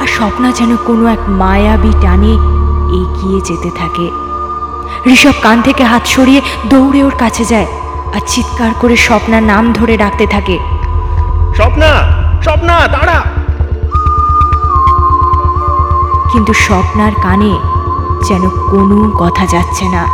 আর 0.00 0.06
স্বপ্না 0.06 0.52
যেন 0.52 0.76
কোনো 0.86 1.06
এক 1.06 1.18
মায়াবী 1.28 1.92
টানে 2.00 2.32
এগিয়ে 3.00 3.40
যেতে 3.40 3.70
থাকে। 3.70 4.10
ঋষভ 5.06 5.32
কান 5.42 5.62
থেকে 5.62 5.84
হাত 5.84 6.06
সরিয়ে 6.06 6.40
দৌড়ে 6.68 7.04
ওর 7.04 7.14
কাছে 7.18 7.44
যায় 7.44 7.66
আর 8.14 8.20
চিৎকার 8.26 8.70
করে 8.80 8.96
স্বপ্নার 8.96 9.42
নাম 9.42 9.72
ধরে 9.72 9.96
ডাকতে 9.96 10.26
থাকে। 10.26 10.58
স্বপ্না 11.54 11.90
স্বপ্না 12.42 12.88
দাঁড়া! 12.88 13.18
কিন্তু 16.32 16.52
স্বপ্নার 16.52 17.12
কানে 17.22 17.52
যেন 18.28 18.48
কোনো 18.70 19.10
কথা 19.18 19.46
যাচ্ছে 19.46 19.84
না। 19.88 20.06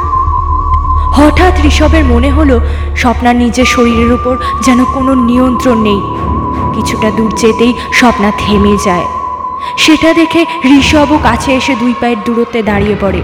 হঠাৎ 1.12 1.54
ঋষভের 1.64 2.04
মনে 2.04 2.30
হলো 2.30 2.60
স্বপ্নার 2.96 3.36
নিজের 3.36 3.64
শরীরের 3.64 4.12
উপর 4.12 4.36
যেন 4.62 4.84
কোনো 4.84 5.14
নিয়ন্ত্রণ 5.14 5.78
নেই। 5.78 6.00
কিছুটা 6.74 7.10
দূর 7.10 7.32
যেতেই 7.36 7.74
স্বপ্না 7.92 8.32
থেমে 8.38 8.76
যায়। 8.84 9.04
সেটা 9.76 10.14
দেখে 10.14 10.46
ঋষভও 10.64 11.18
কাছে 11.22 11.52
এসে 11.52 11.74
দুই 11.74 11.94
পায়ের 12.00 12.16
দূরত্বে 12.24 12.62
দাঁড়িয়ে 12.62 12.96
পড়ে। 13.00 13.22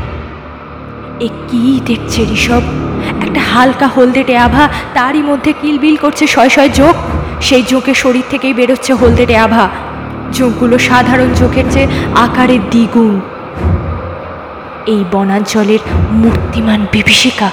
এ 1.21 1.29
কি 1.49 1.81
দেখছে 1.87 2.23
ঋষভ? 2.23 2.63
একটা 3.23 3.41
হালকা 3.41 3.87
হলদেটে 3.87 4.39
আভা 4.39 4.69
তারই 4.95 5.23
মধ্যে 5.23 5.53
কিলবিল 5.61 5.97
করছে 5.97 6.27
শয় 6.27 6.49
শয় 6.49 6.69
চোখ 6.69 6.95
সেই 7.41 7.63
চোখের 7.63 7.95
শরীর 7.95 8.23
থেকেই 8.31 8.55
বেরোচ্ছে 8.55 8.95
হলদেটে 8.95 9.37
আভা 9.37 9.69
চোখগুলো 10.33 10.79
সাধারণ 10.79 11.35
চোখের 11.35 11.65
চেয়ে 11.71 11.89
আকারে 12.15 12.59
দ্বিগুণ। 12.59 13.21
এই 14.87 15.05
বনাঞ্চলের 15.13 15.79
মূর্তিমান 16.13 16.87
বিভীষিকা 16.93 17.51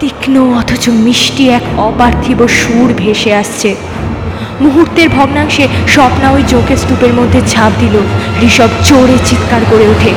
তীক্ষ্ণ 0.00 0.54
অথচ 0.54 0.88
মিষ্টি 0.88 1.50
এক 1.50 1.62
অপার্থিব 1.78 2.46
সুর 2.46 2.94
ভেসে 2.96 3.34
আসছে। 3.34 3.74
মুহূর্তের 4.60 5.08
ভগ্নাংশে 5.08 5.68
স্বপ্না 5.88 6.30
ওই 6.30 6.42
জোকের 6.48 6.76
স্তূপের 6.76 7.12
মধ্যে 7.12 7.40
ঝাঁপ 7.48 7.72
দিল 7.80 8.00
ঋষভ 8.42 8.68
চোরে 8.84 9.16
চিৎকার 9.24 9.60
করে 9.70 9.88
ওঠে। 9.88 10.12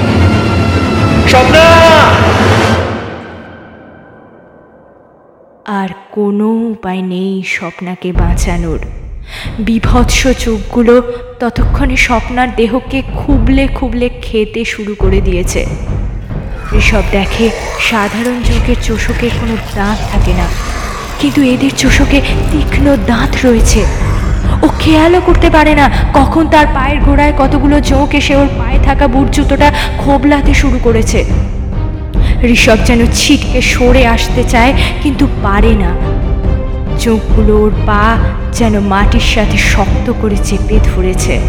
আর 5.65 5.89
কোনো 6.11 6.47
উপায় 6.49 7.01
নেই 7.01 7.43
স্বপ্নাকে 7.47 8.11
বাঁচানোর। 8.11 8.79
বিভৎস 9.59 10.27
চোখগুলো 10.39 11.01
ততক্ষণে 11.39 11.97
স্বপ্নার 11.97 12.55
দেহকে 12.55 13.01
খুবলে 13.15 13.67
খুবলে 13.67 14.09
খেতে 14.21 14.65
শুরু 14.65 14.95
করে 14.99 15.21
দিয়েছে। 15.21 15.65
ঋষভ 16.77 17.03
দেখে 17.11 17.49
সাধারণ 17.79 18.41
যুগের 18.43 18.75
চোষকের 18.83 19.29
কোনো 19.39 19.55
দাঁত 19.75 19.97
থাকে 20.11 20.33
না। 20.33 20.47
কিন্তু 21.19 21.41
এদের 21.41 21.69
চোষকে 21.77 22.21
তীক্ষ্ণ 22.51 22.95
দাঁত 23.07 23.45
রয়েছে। 23.45 23.85
ও 24.63 24.67
খেয়ালও 24.79 25.21
করতে 25.21 25.49
পারে 25.49 25.75
না 25.75 25.91
কখন 26.13 26.47
তার 26.47 26.67
পায়ের 26.75 26.99
গোড়ায় 26.99 27.33
কতগুলো 27.37 27.79
চোখ 27.81 28.15
এসে 28.15 28.35
ওর 28.35 28.47
পায়ে 28.47 28.79
থাকা 28.83 29.07
বুট 29.07 29.27
জুতোটা 29.31 29.73
খোবলাতে 29.97 30.53
শুরু 30.53 30.79
করেছে। 30.83 31.25
ঋষভ 32.43 32.77
যেন 32.85 33.05
ছিটকে 33.13 33.61
সরে 33.61 34.07
আসতে 34.07 34.43
চায়, 34.43 34.73
কিন্তু 35.03 35.27
পারে 35.43 35.73
না। 35.73 35.95
চোখগুলো 36.99 37.57
ওর 37.57 37.71
পা 37.85 38.17
যেন 38.53 38.79
মাটির 38.79 39.21
সাথে 39.21 39.57
শক্ত 39.57 40.13
করে 40.21 40.37
চেপে 40.43 40.79
ধরেছে। 40.83 41.39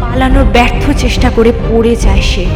পালানোর 0.00 0.44
ব্যর্থ 0.44 0.90
চেষ্টা 0.98 1.30
করে 1.30 1.52
পড়ে 1.52 1.96
যায় 1.96 2.20
সে। 2.20 2.46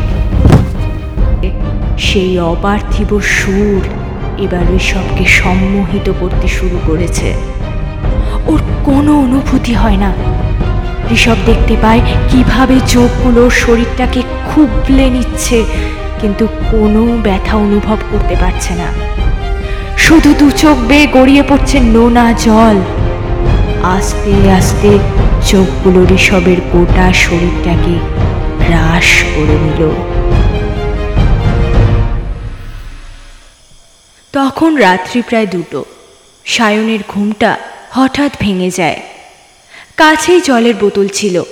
সেই 2.01 2.39
অপার্থিব 2.39 3.11
সুর 3.21 3.83
এবার 4.39 4.65
ঋষভকে 4.75 5.25
সম্মোহিত 5.41 6.07
করতে 6.21 6.49
শুরু 6.49 6.79
করেছে। 6.87 7.29
ওর 8.47 8.61
কোনো 8.85 9.13
অনুভূতি 9.21 9.75
হয় 9.75 9.97
না। 9.97 10.11
ঋষভ 11.13 11.39
দেখতে 11.47 11.77
পায় 11.83 12.01
কীভাবে 12.31 12.77
চোখগুলো 12.87 13.51
শরীরটাকে 13.51 14.21
খুবলে 14.49 15.11
নিচ্ছে, 15.11 15.59
কিন্তু 16.21 16.45
কোনো 16.71 17.03
ব্যথা 17.23 17.57
অনুভব 17.57 17.99
করতে 18.11 18.35
পারছে 18.37 18.75
না। 18.75 18.89
শুধু 19.97 20.35
দু 20.39 20.51
চোখ 20.51 20.77
বেয়ে 20.89 21.07
গড়িয়ে 21.07 21.43
পড়ছে 21.43 21.81
নোনা 21.81 22.27
জল। 22.33 22.77
আস্তে 23.97 24.35
আস্তে 24.51 24.91
চোখগুলো 25.47 26.01
ঋষভের 26.15 26.61
গোটা 26.73 27.13
শরীরটাকে 27.13 27.95
গ্রাস 28.67 29.09
করে 29.35 29.57
নিল। 29.65 29.83
তখন 34.33 34.75
রাত্রি 34.75 35.23
প্রায় 35.23 35.47
দুটো। 35.47 35.85
সায়নের 36.45 36.99
ঘুমটা 37.09 37.59
হঠাৎ 37.91 38.33
ভেঙে 38.41 38.71
যায়। 38.71 39.03
কাছেই 39.97 40.41
জলের 40.41 40.75
বোতল 40.75 41.09
ছিল। 41.09 41.43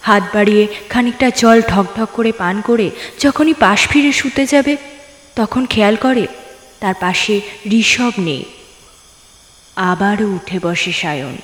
হাত 0.00 0.22
বাড়িয়ে 0.34 0.66
খানিকটা 0.88 1.30
জল 1.30 1.62
ঢকঢক 1.62 2.08
করে 2.12 2.32
পান 2.32 2.60
করে 2.60 2.90
যখনই 3.20 3.54
পাশ 3.54 3.88
ফিরে 3.88 4.12
শুতে 4.12 4.46
যাবে, 4.46 4.76
তখন 5.36 5.66
খেয়াল 5.66 5.96
করে 5.96 6.26
তার 6.80 6.94
পাশে 7.00 7.40
ঋষভ 7.70 8.12
নেই। 8.18 8.44
আবারও 9.76 10.26
উঠে 10.26 10.58
বসে 10.62 10.92
সায়ন। 10.92 11.36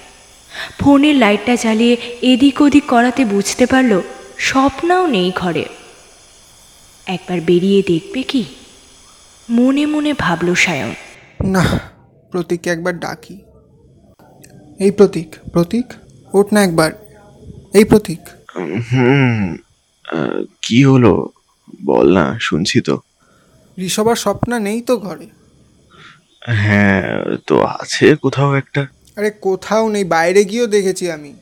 ফোনের 0.81 1.15
লাইটটা 1.15 1.57
জ্বালিয়ে 1.57 1.97
এদিক 2.23 2.61
ওদিক 2.61 2.85
করাতে 2.85 3.25
বুঝতে 3.25 3.67
পারল 3.67 4.01
স্বপ্নাও 4.39 5.07
নেই 5.07 5.33
ঘরে। 5.37 5.65
একবার 7.07 7.41
বেরিয়ে 7.41 7.83
দেখবে 7.83 8.23
কি? 8.23 8.45
মনে 9.51 9.87
মনে 9.87 10.13
ভাবল 10.15 10.55
সায়ন। 10.55 10.95
না 11.45 11.65
প্রতীককে 12.31 12.71
একবার 12.71 13.01
ডাকি। 13.01 13.39
এই 14.81 14.91
প্রতীক 14.91 15.29
প্রতীক? 15.53 15.87
ওঠ 16.35 16.47
না 16.53 16.63
একবার। 16.65 16.91
এই 17.75 17.85
প্রতীক। 17.85 18.21
হুম 18.93 19.57
কি 20.63 20.85
হলো? 20.85 21.29
বল 21.85 22.07
না 22.19 22.39
শুনছি 22.41 22.81
তো। 22.81 23.01
ঋষভ 23.79 24.09
আর 24.09 24.17
স্বপ্না 24.17 24.59
নেই 24.59 24.81
তো 24.83 24.97
ঘরে? 24.97 25.27
হ্যাঁ 26.47 27.25
তো 27.47 27.65
আছে 27.65 28.17
কোথাও 28.17 28.55
একটা। 28.55 28.87
আরে 29.17 29.31
কোথাও 29.31 29.89
নেই 29.89 30.05
বাইরে 30.05 30.45
গিয়েও 30.45 30.67
দেখেছি 30.67 31.11
আমি। 31.11 31.33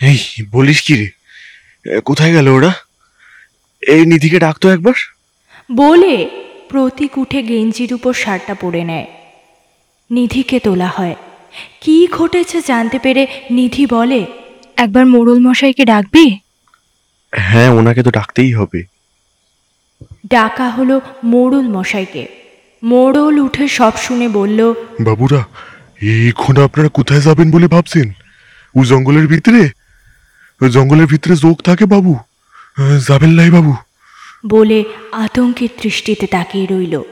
এই 0.00 0.18
বলিস 0.50 0.80
কি 0.82 0.94
রে? 0.94 1.08
কোথায় 2.04 2.32
গেল 2.32 2.48
ওরা? 2.48 2.72
এই 3.82 4.06
নিধিকে 4.06 4.38
ডাকতো 4.38 4.70
একবার? 4.70 4.94
বলে 5.74 6.30
প্রতীক 6.70 7.12
উঠে 7.18 7.40
গেঞ্জির 7.42 7.90
উপর 7.94 8.12
শার্টটা 8.12 8.54
পরে 8.54 8.82
নেয়। 8.84 9.06
নিধিকে 10.10 10.58
তোলা 10.60 10.90
হয়। 10.96 11.16
কি 11.82 11.96
ঘটেছে 12.16 12.58
জানতে 12.66 12.98
পেরে 13.04 13.22
নিধি 13.50 13.84
বলে 13.86 14.20
একবার 14.76 15.04
মোড়ল 15.06 15.38
মশাইকে 15.46 15.84
ডাকবি? 15.84 16.26
হ্যাঁ 17.32 17.70
ওনাকে 17.78 18.00
তো 18.02 18.10
ডাকতেই 18.10 18.52
হবে। 18.54 18.80
ডাকা 20.30 20.66
হলো 20.70 20.96
মোড়ল 21.24 21.66
মশাইকে। 21.76 22.24
মোড়ল 22.82 23.36
উঠে 23.46 23.64
সব 23.68 23.94
শুনে 23.96 24.26
বলল 24.28 24.60
বাবুরা 25.00 25.42
এখন 26.30 26.54
আপনারা 26.66 26.88
কোথায় 26.98 27.20
যাবেন 27.20 27.48
বলে 27.50 27.66
ভাবছেন? 27.74 28.06
ও 28.74 28.78
জঙ্গলের 28.84 29.26
ভিতরে? 29.32 29.62
জঙ্গলের 30.60 31.06
ভিতরে 31.06 31.34
যোগ 31.36 31.56
থাকে 31.62 31.84
বাবু। 31.94 32.12
যাবেন 33.08 33.32
লাই 33.38 33.50
বাবু। 33.50 33.72
বলে 34.46 34.84
আতঙ্কের 35.12 35.68
দৃষ্টিতে 35.82 36.26
তাকিয়ে 36.26 36.66
রইল। 36.70 37.02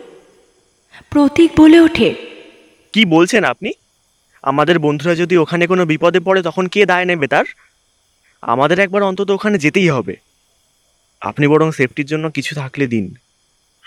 প্রতীক 1.10 1.50
বলে 1.56 1.80
ওঠে 1.80 2.14
কি 2.92 3.04
বলছেন 3.04 3.44
আপনি? 3.44 3.72
আমাদের 4.42 4.78
বন্ধুরা 4.78 5.14
যদি 5.14 5.36
ওখানে 5.36 5.66
কোনো 5.66 5.86
বিপদে 5.86 6.20
পড়ে 6.20 6.42
তখন 6.42 6.66
কে 6.66 6.86
দায় 6.86 7.04
নেবে 7.04 7.26
তার? 7.26 7.44
আমাদের 8.42 8.78
একবার 8.78 9.02
অন্তত 9.02 9.30
ওখানে 9.30 9.58
যেতেই 9.58 9.88
হবে। 9.88 10.16
আপনি 11.20 11.46
বরং 11.46 11.72
সেফটির 11.72 12.06
জন্য 12.06 12.30
কিছু 12.30 12.54
থাকলে 12.54 12.86
দিন। 12.86 13.14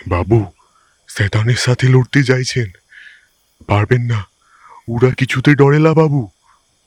বাবু 0.08 0.46
শয়তানের 1.08 1.56
সাথে 1.56 1.88
লড়তে 1.88 2.24
চাইছেন 2.24 2.72
পারবেন 3.68 4.02
না। 4.02 4.26
ওরা 4.90 5.14
কিছুতে 5.14 5.56
ডরেলা 5.56 5.94
বাবু। 5.94 6.30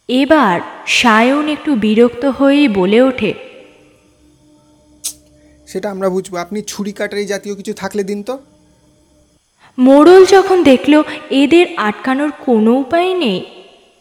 এবার 0.08 0.60
সায়ন 0.86 1.48
একটু 1.48 1.74
বিরক্ত 1.74 2.24
হয়েই 2.24 2.68
বলে 2.68 3.02
ওঠে 3.02 3.34
সেটা 5.74 5.90
আমরা 5.90 6.08
বুঝব। 6.08 6.36
আপনি 6.36 6.62
ছুরি 6.62 6.92
কাটারি 6.92 7.26
জাতীয় 7.26 7.54
কিছু 7.54 7.72
থাকলে 7.74 8.04
দিন 8.04 8.22
তো। 8.22 8.38
মোড়ল 9.78 10.24
যখন 10.24 10.62
দেখল 10.62 11.02
এদের 11.30 11.66
আটকানোর 11.76 12.30
কোনো 12.30 12.72
উপায় 12.72 13.14
নেই 13.14 13.44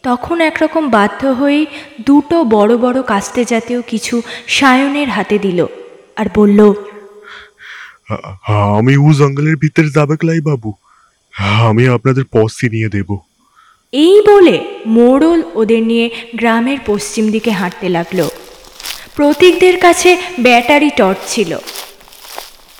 তখন 0.02 0.40
একরকম 0.40 0.90
বাধ্য 0.90 1.26
হয়েই 1.26 1.66
দুটো 2.06 2.44
বড় 2.44 2.76
বড় 2.76 3.02
কাস্তে 3.02 3.44
জাতীয় 3.44 3.82
কিছু 3.82 4.22
সায়নের 4.46 5.08
হাতে 5.08 5.38
দিল 5.38 5.66
আর 6.16 6.26
বলল 6.34 6.72
আ- 8.10 8.76
আমি 8.78 8.96
ও 8.96 9.12
জঙ্গলের 9.12 9.56
ভিতরে 9.56 9.88
যাবে 9.94 10.16
লাই 10.24 10.40
বাবু। 10.40 10.74
আমি 11.68 11.88
আপনাদের 11.88 12.24
পসি 12.32 12.68
নিয়ে 12.68 12.88
দেব। 12.88 13.18
এই 13.92 14.22
বলে 14.26 14.82
মোড়ল 14.86 15.42
ওদের 15.54 15.82
নিয়ে 15.82 16.10
গ্রামের 16.34 16.78
পশ্চিম 16.86 17.30
দিকে 17.30 17.50
হাঁটতে 17.50 17.88
লাগল। 17.88 18.28
প্রতীকদের 19.14 19.80
কাছে 19.80 20.16
ব্যাটারি 20.40 20.90
টর্চ 20.90 21.18
ছিল। 21.28 21.58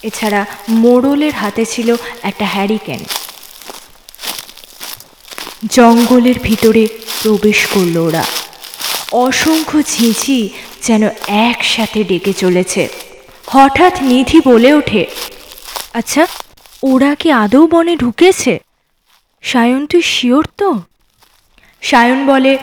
এছাড়া 0.03 0.47
মোড়লের 0.69 1.33
হাতে 1.33 1.65
ছিল 1.65 1.97
একটা 2.23 2.45
হ্যারিকেন। 2.45 2.99
জঙ্গলের 5.71 6.39
ভিতরে 6.43 6.89
প্রবেশ 7.23 7.67
করল 7.67 7.97
ওরা। 7.97 8.25
অসংখ্য 9.13 9.83
ঝিঁঝি 9.83 10.51
যেন 10.83 11.09
একসাথে 11.27 12.05
ডেকে 12.05 12.33
চলেছে। 12.33 12.89
হঠাৎ 13.47 14.03
নিধি 14.03 14.41
বলে 14.41 14.73
ওঠে 14.73 15.07
আচ্ছা 15.95 16.27
ওরা 16.83 17.15
কি 17.15 17.33
আদৌ 17.33 17.67
বনে 17.67 17.97
ঢুকেছে? 17.97 18.59
সায়ন, 19.43 19.87
তুই 19.87 20.03
শিওর 20.03 20.45
তো? 20.59 20.81
সায়ন 21.83 22.27
বলে, 22.27 22.59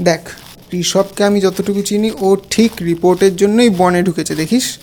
দেখ 0.00 0.20
ঋষভকে 0.74 1.24
আমি 1.24 1.40
যতটুকু 1.40 1.82
চিনি 1.82 2.10
ও 2.20 2.36
ঠিক 2.50 2.72
রিপোর্টের 2.80 3.36
জন্যই 3.36 3.70
বনে 3.70 4.02
ঢুকেছে 4.02 4.34
দেখিস? 4.34 4.78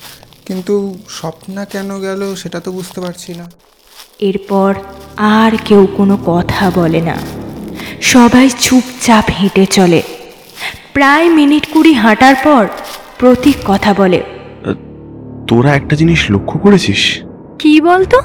কিন্তু 0.45 0.97
স্বপ্না 1.09 1.65
কেন 1.65 1.99
গেল 1.99 2.35
সেটা 2.35 2.59
তো 2.59 2.71
বুঝতে 2.71 3.01
পারছি 3.01 3.33
না। 3.33 3.51
এরপর 4.19 4.73
আর 5.17 5.51
কেউ 5.65 5.87
কোনো 5.97 6.17
কথা 6.25 6.71
বলে 6.75 7.01
না। 7.01 7.17
সবাই 8.01 8.49
চুপচাপ 8.59 9.25
হেঁটে 9.41 9.65
চলে। 9.65 10.01
প্রায় 10.93 11.29
মিনিট 11.29 11.67
কুড়ি 11.73 11.93
হাঁটার 11.93 12.35
পর 12.43 12.67
প্রতীক 13.19 13.55
কথা 13.65 13.93
বলে 13.93 14.23
তোরা 15.47 15.75
একটা 15.75 15.95
জিনিস 15.95 16.31
লক্ষ্য 16.31 16.59
করেছিস? 16.59 17.19
কি 17.59 17.81
বলতো? 17.81 18.21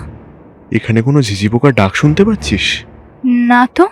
এখানে 0.73 1.03
কোনো 1.03 1.23
ঝিঝি 1.23 1.49
পোকার 1.49 1.75
ডাক 1.75 1.95
শুনতে 1.95 2.25
পাচ্ছিস? 2.25 2.85
না 3.25 3.69
তো। 3.75 3.89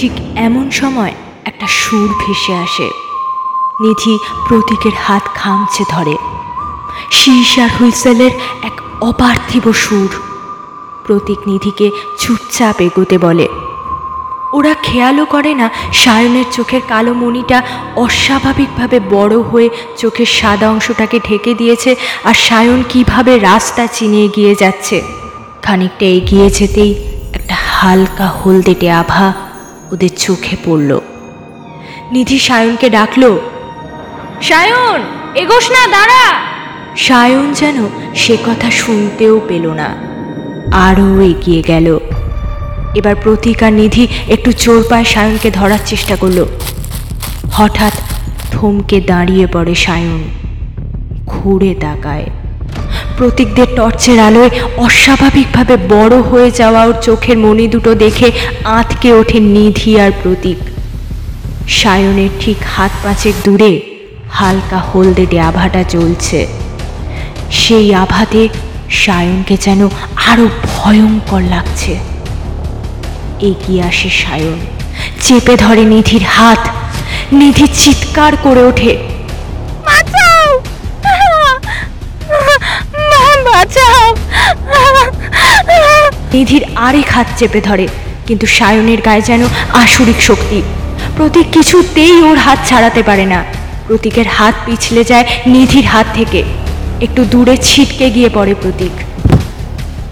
ঠিক 0.00 0.12
এমন 0.36 0.70
সময় 0.70 1.14
একটা 1.44 1.66
সুর 1.66 2.14
ভেসে 2.26 2.54
আসে। 2.54 2.90
নিধি 3.80 4.18
প্রতীকের 4.48 4.92
হাত 4.98 5.22
খামছে 5.34 5.84
ধরে। 5.90 6.16
শীষ 7.10 7.58
আর 7.58 7.68
হুইসেলের 7.80 8.30
এক 8.62 8.80
অপার্থিব 9.00 9.72
সুর। 9.72 10.08
প্রতীক 11.06 11.38
নিধিকে 11.46 11.90
চুপচাপ 12.18 12.80
এগোতে 12.80 13.18
বলে। 13.18 13.48
ওরা 14.52 14.74
খেয়ালও 14.82 15.24
করে 15.24 15.54
না 15.54 15.70
সায়নের 15.92 16.44
চোখের 16.52 16.80
কালো 16.88 17.14
মণিটা 17.14 17.62
অস্বাভাবিকভাবে 17.96 19.00
বড় 19.00 19.38
হয়ে 19.38 19.70
চোখের 19.96 20.26
সাদা 20.26 20.70
অংশটাকে 20.70 21.20
ঢেকে 21.28 21.54
দিয়েছে 21.54 21.96
আর 22.24 22.34
সায়ন 22.34 22.82
কীভাবে 22.88 23.38
রাস্তা 23.38 23.86
চিনিয়ে 23.86 24.28
গিয়ে 24.28 24.54
যাচ্ছে। 24.54 25.02
খানিকটা 25.62 26.06
এগিয়ে 26.06 26.50
যেতেই 26.50 26.94
একটা 27.34 27.54
হালকা 27.54 28.26
হলদেটে 28.26 28.90
আভা 28.90 29.47
ওদের 29.92 30.08
চোখে 30.16 30.56
পড়ল। 30.64 31.00
নিধি 32.12 32.38
সায়নকে 32.38 32.90
ডাকলো 32.90 33.40
সায়ন 34.42 35.02
এগোস 35.34 35.70
না 35.70 35.86
দাঁড়া। 35.86 36.40
সায়ন 36.96 37.52
যেন 37.52 37.88
সে 38.14 38.36
কথা 38.46 38.70
শুনতেও 38.70 39.40
পেল 39.48 39.66
না। 39.66 39.96
আরও 40.72 41.20
এগিয়ে 41.20 41.62
গেল। 41.62 41.98
এবার 42.94 43.14
প্রতীক 43.22 43.62
আর 43.62 43.72
নিধি 43.72 44.08
একটু 44.28 44.52
চোর 44.52 44.84
পায় 44.90 45.04
সায়নকে 45.04 45.50
ধরার 45.50 45.78
চেষ্টা 45.86 46.16
করল। 46.16 46.44
হঠাৎ 47.52 47.92
থমকে 48.52 49.00
দাঁড়িয়ে 49.00 49.46
পড়ে 49.46 49.74
সায়ন 49.74 50.22
ঘুরে 51.26 51.74
তাকায়। 51.74 52.26
প্রতীকদের 53.18 53.66
টর্চের 53.76 54.20
আলোয় 54.20 54.50
অস্বাভাবিকভাবে 54.76 55.76
বড় 55.76 56.20
হয়ে 56.20 56.50
যাওয়া 56.50 56.84
ওর 56.84 56.94
চোখের 57.02 57.38
মণি 57.38 57.68
দুটো 57.68 57.94
দেখে 57.94 58.32
আঁতকে 58.64 59.12
ওঠে 59.12 59.40
নিধি 59.40 60.00
আর 60.00 60.10
প্রতীক। 60.22 60.56
সায়নের 61.68 62.28
ঠিক 62.40 62.56
হাত 62.76 62.90
পাঁচের 63.02 63.32
দূরে 63.44 63.80
হালকা 64.30 64.78
হলদেটে 64.78 65.40
আভাটা 65.40 65.82
জ্বলছে। 65.82 66.46
সেই 67.50 67.94
আভাতে 67.94 68.48
সায়নকে 68.90 69.56
যেন 69.60 69.88
আরও 70.26 70.48
ভয়ঙ্কর 70.64 71.40
লাগছে। 71.40 71.98
এগিয়ে 73.40 73.82
আসে 73.82 74.10
সায়ন। 74.10 74.58
চেপে 75.22 75.56
ধরে 75.56 75.84
নিধির 75.84 76.22
হাত। 76.22 76.68
নিধি 77.32 77.66
চিৎকার 77.66 78.36
করে 78.36 78.62
ওঠে। 78.62 79.17
নিধির 86.34 86.64
আরেক 86.74 87.08
হাত 87.08 87.26
চেপে 87.38 87.60
ধরে, 87.60 87.88
কিন্তু 88.26 88.46
সায়নের 88.46 89.00
গায়ে 89.00 89.22
যেন 89.22 89.42
আসুরিক 89.72 90.20
শক্তি। 90.20 90.62
প্রতীক 91.16 91.46
কিছুতেই 91.52 92.22
ওর 92.22 92.38
হাত 92.38 92.58
ছাড়াতে 92.68 93.02
পারে 93.02 93.26
না। 93.26 93.44
প্রতীকের 93.86 94.26
হাত 94.26 94.54
পিছলে 94.66 95.04
যায় 95.04 95.26
নিধির 95.46 95.84
হাত 95.84 96.06
থেকে। 96.14 96.42
একটু 97.00 97.24
দূরে 97.24 97.56
ছিটকে 97.56 98.10
গিয়ে 98.10 98.28
পড়ে 98.28 98.54
প্রতীক। 98.54 98.94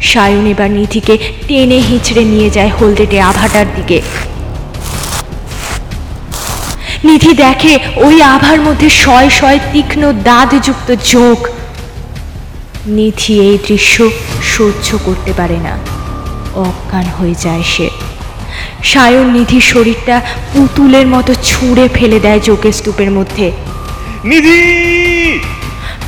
সায়ন 0.00 0.46
এবার 0.46 0.70
নিধিকে 0.70 1.18
টেনে 1.48 1.79
হিঁচড়ে 1.81 2.24
নিয়ে 2.24 2.50
যায় 2.50 2.70
হলদেটে 2.81 3.20
আভাটার 3.20 3.66
দিকে। 3.76 3.98
নিধি 7.05 7.33
দেখে 7.35 7.79
ওই 7.96 8.22
আভার 8.22 8.61
মধ্যে 8.61 8.88
শয় 8.90 9.31
শয় 9.31 9.59
তীক্ষ্ণ 9.72 10.12
দাঁতযুক্ত 10.12 10.88
চোখ 11.12 11.38
নিধি 12.87 13.35
এই 13.40 13.59
দৃশ্য 13.68 13.96
সহ্য 14.55 14.88
করতে 15.05 15.33
পারে 15.33 15.59
না। 15.66 15.74
অজ্ঞান 16.56 17.04
হয়ে 17.18 17.34
যায় 17.40 17.62
সে। 17.62 17.90
সায়ন 18.84 19.26
নিধির 19.30 19.60
শরীরটা 19.60 20.20
পুতুলের 20.52 21.06
মতো 21.06 21.34
ছুঁড়ে 21.42 21.88
ফেলে 21.94 22.20
দেয় 22.20 22.40
যোগের 22.40 22.72
স্তূপের 22.72 23.10
মধ্যে। 23.10 23.52
নিধি! 24.24 24.60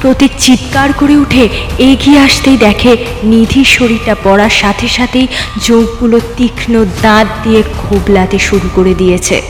প্রতীক 0.03 0.31
চিৎকার 0.39 0.93
করে 0.93 1.17
উঠে 1.17 1.49
এগিয়ে 1.79 2.19
আসতেই 2.19 2.57
দেখে 2.57 2.97
নিধির 3.23 3.65
শরীরটা 3.65 4.17
পড়ার 4.25 4.51
সাথে 4.51 4.89
সাথেই 4.89 5.27
যোগগুলো 5.67 6.21
তীক্ষ্ণ 6.37 6.85
দাঁত 7.03 7.27
দিয়ে 7.45 7.63
খোবলাতে 7.79 8.39
শুরু 8.39 8.69
করে 8.75 8.95
দিয়েছে। 8.95 9.43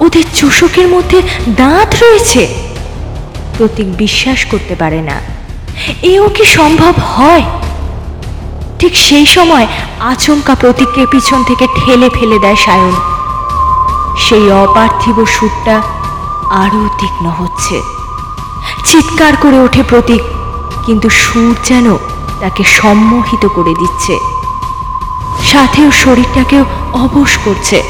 ওদের 0.00 0.22
চোষকের 0.34 0.88
মধ্যে 0.88 1.22
দাঁত 1.48 1.94
রয়েছে। 2.02 2.46
প্রতীক 3.58 3.96
বিশ্বাস 3.96 4.44
করতে 4.44 4.74
পারে 4.74 5.02
না। 5.02 5.20
এও 6.02 6.28
কি 6.28 6.44
সম্ভব 6.44 6.94
হয়? 6.98 7.42
ঠিক 8.78 8.96
সেই 8.96 9.26
সময় 9.26 9.66
আচমকা 10.00 10.54
প্রতীককে 10.54 11.06
পিছন 11.06 11.44
থেকে 11.44 11.66
ঠেলে 11.76 12.10
ফেলে 12.10 12.38
দেয় 12.38 12.56
সায়ন। 12.56 12.92
সেই 14.18 14.52
অপার্থিব 14.52 15.24
সুরটা 15.24 15.82
আরও 16.50 16.88
তীক্ষ্ণ 16.98 17.26
হচ্ছে। 17.26 17.82
চিৎকার 18.84 19.36
করে 19.36 19.58
ওঠে 19.60 19.82
প্রতীক, 19.82 20.22
কিন্তু 20.86 21.08
সুর 21.08 21.56
যেন 21.64 21.96
তাকে 22.40 22.64
সম্মোহিত 22.64 23.46
করে 23.54 23.74
দিচ্ছে। 23.74 24.18
সাথে 25.44 25.86
ওর 25.86 25.92
শরীরটাকেও 25.92 26.64
অবশ 26.92 27.38
করছে। 27.44 27.82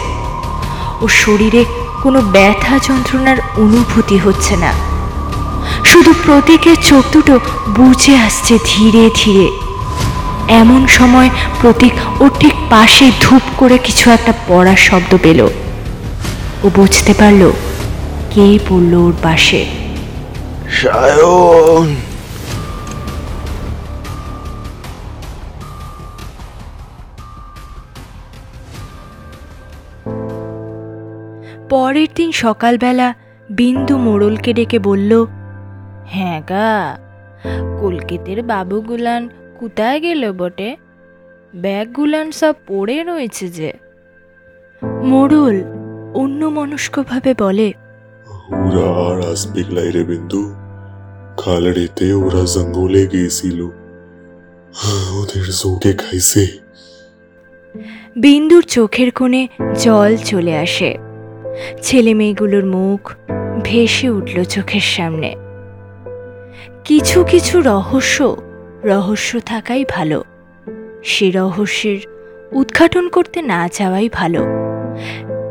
ওর 1.00 1.08
শরীরে 1.08 1.64
কোনো 2.02 2.20
ব্যথা 2.20 2.78
যন্ত্রণার 2.78 3.36
অনুভূতি 3.56 4.18
হচ্ছে 4.18 4.56
না। 4.56 4.72
শুধু 5.84 6.14
প্রতীকের 6.26 6.76
চোখ 6.82 7.04
দুটো 7.12 7.40
বুঝে 7.68 8.16
আসছে 8.16 8.58
ধীরে 8.64 9.10
ধীরে। 9.14 9.65
এমন 10.48 10.86
সময় 10.86 11.30
প্রতীক 11.60 11.92
ওর 12.20 12.30
ঠিক 12.40 12.52
পাশে 12.70 13.10
ধূপ 13.20 13.42
করে 13.56 13.78
কিছু 13.78 14.10
একটা 14.10 14.32
পড়ার 14.48 14.76
শব্দ 14.76 15.16
পেল। 15.22 15.48
ও 16.64 16.70
বুঝতে 16.74 17.14
পারল 17.14 17.50
কে 18.30 18.58
পড়ল 18.68 18.94
ওর 18.94 19.12
পাশে। 19.22 19.64
সায়ন! 20.70 21.96
পরের 31.68 32.08
দিন 32.14 32.32
সকালবেলা 32.32 33.14
বিন্দু 33.50 33.98
মোড়লকে 33.98 34.52
ডেকে 34.52 34.78
বলল 34.78 35.26
হ্যাঁ 36.06 36.42
গা 36.48 36.96
কলকাতের 37.80 38.42
বাবুগুলান 38.42 39.28
কোথায় 39.58 40.00
গেল 40.00 40.32
বটে? 40.32 40.76
ব্যাগগুলান 41.54 42.30
সব 42.30 42.54
পড়ে 42.66 43.02
রয়েছে 43.02 43.48
যে। 43.48 43.72
মোড়ল 45.04 45.62
অন্য 46.14 46.44
মনস্কভাবে 46.44 47.34
বলে 47.38 47.72
ওরা 48.48 48.90
আর 48.90 49.32
আসবে 49.32 49.62
রে 49.90 50.04
বিন্দু। 50.04 50.54
খালড়েতে 51.38 52.12
ওরা 52.12 52.44
জঙ্গলে 52.44 53.06
গিয়েছিল। 53.06 53.62
ওদের 55.22 55.44
জোকে 55.44 55.92
খাইছে। 55.92 56.46
বিন্দুর 58.16 58.62
চোখের 58.62 59.10
কোণে 59.10 59.48
জল 59.78 60.16
চলে 60.16 60.58
আসে। 60.58 60.98
ছেলে 61.82 62.14
মেয়েগুলোর 62.14 62.64
মুখ 62.64 63.12
ভেসে 63.64 64.10
উঠল 64.10 64.44
চোখের 64.44 64.80
সামনে। 64.80 65.34
কিছু 66.84 67.24
কিছু 67.24 67.60
রহস্য 67.60 68.36
রহস্য 68.86 69.40
থাকাই 69.40 69.84
ভালো। 69.88 70.24
সে 71.04 71.30
রহস্যের 71.30 71.98
উদ্ঘাটন 72.52 73.08
করতে 73.08 73.42
না 73.42 73.68
যাওয়াই 73.72 74.08
ভালো। 74.12 74.46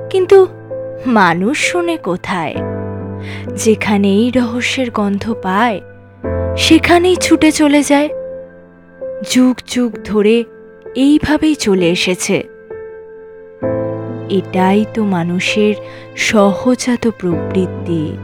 কিন্তু 0.10 0.48
মানুষ 1.06 1.72
শোনে 1.72 1.98
কোথায়? 1.98 2.56
যেখানেই 3.56 4.32
রহস্যের 4.36 4.92
গন্ধ 4.92 5.36
পায়, 5.44 5.82
সেখানেই 6.58 7.16
ছুটে 7.16 7.52
চলে 7.52 7.84
যায়। 7.84 8.10
যুগ 9.30 9.56
যুগ 9.68 9.92
ধরে 10.06 10.44
এইভাবেই 10.96 11.56
চলে 11.56 11.90
এসেছে। 11.90 12.44
এটাই 14.30 14.86
তো 14.94 15.04
মানুষের 15.04 15.76
সহজাত 16.16 17.08
প্রবৃত্তি। 17.20 18.18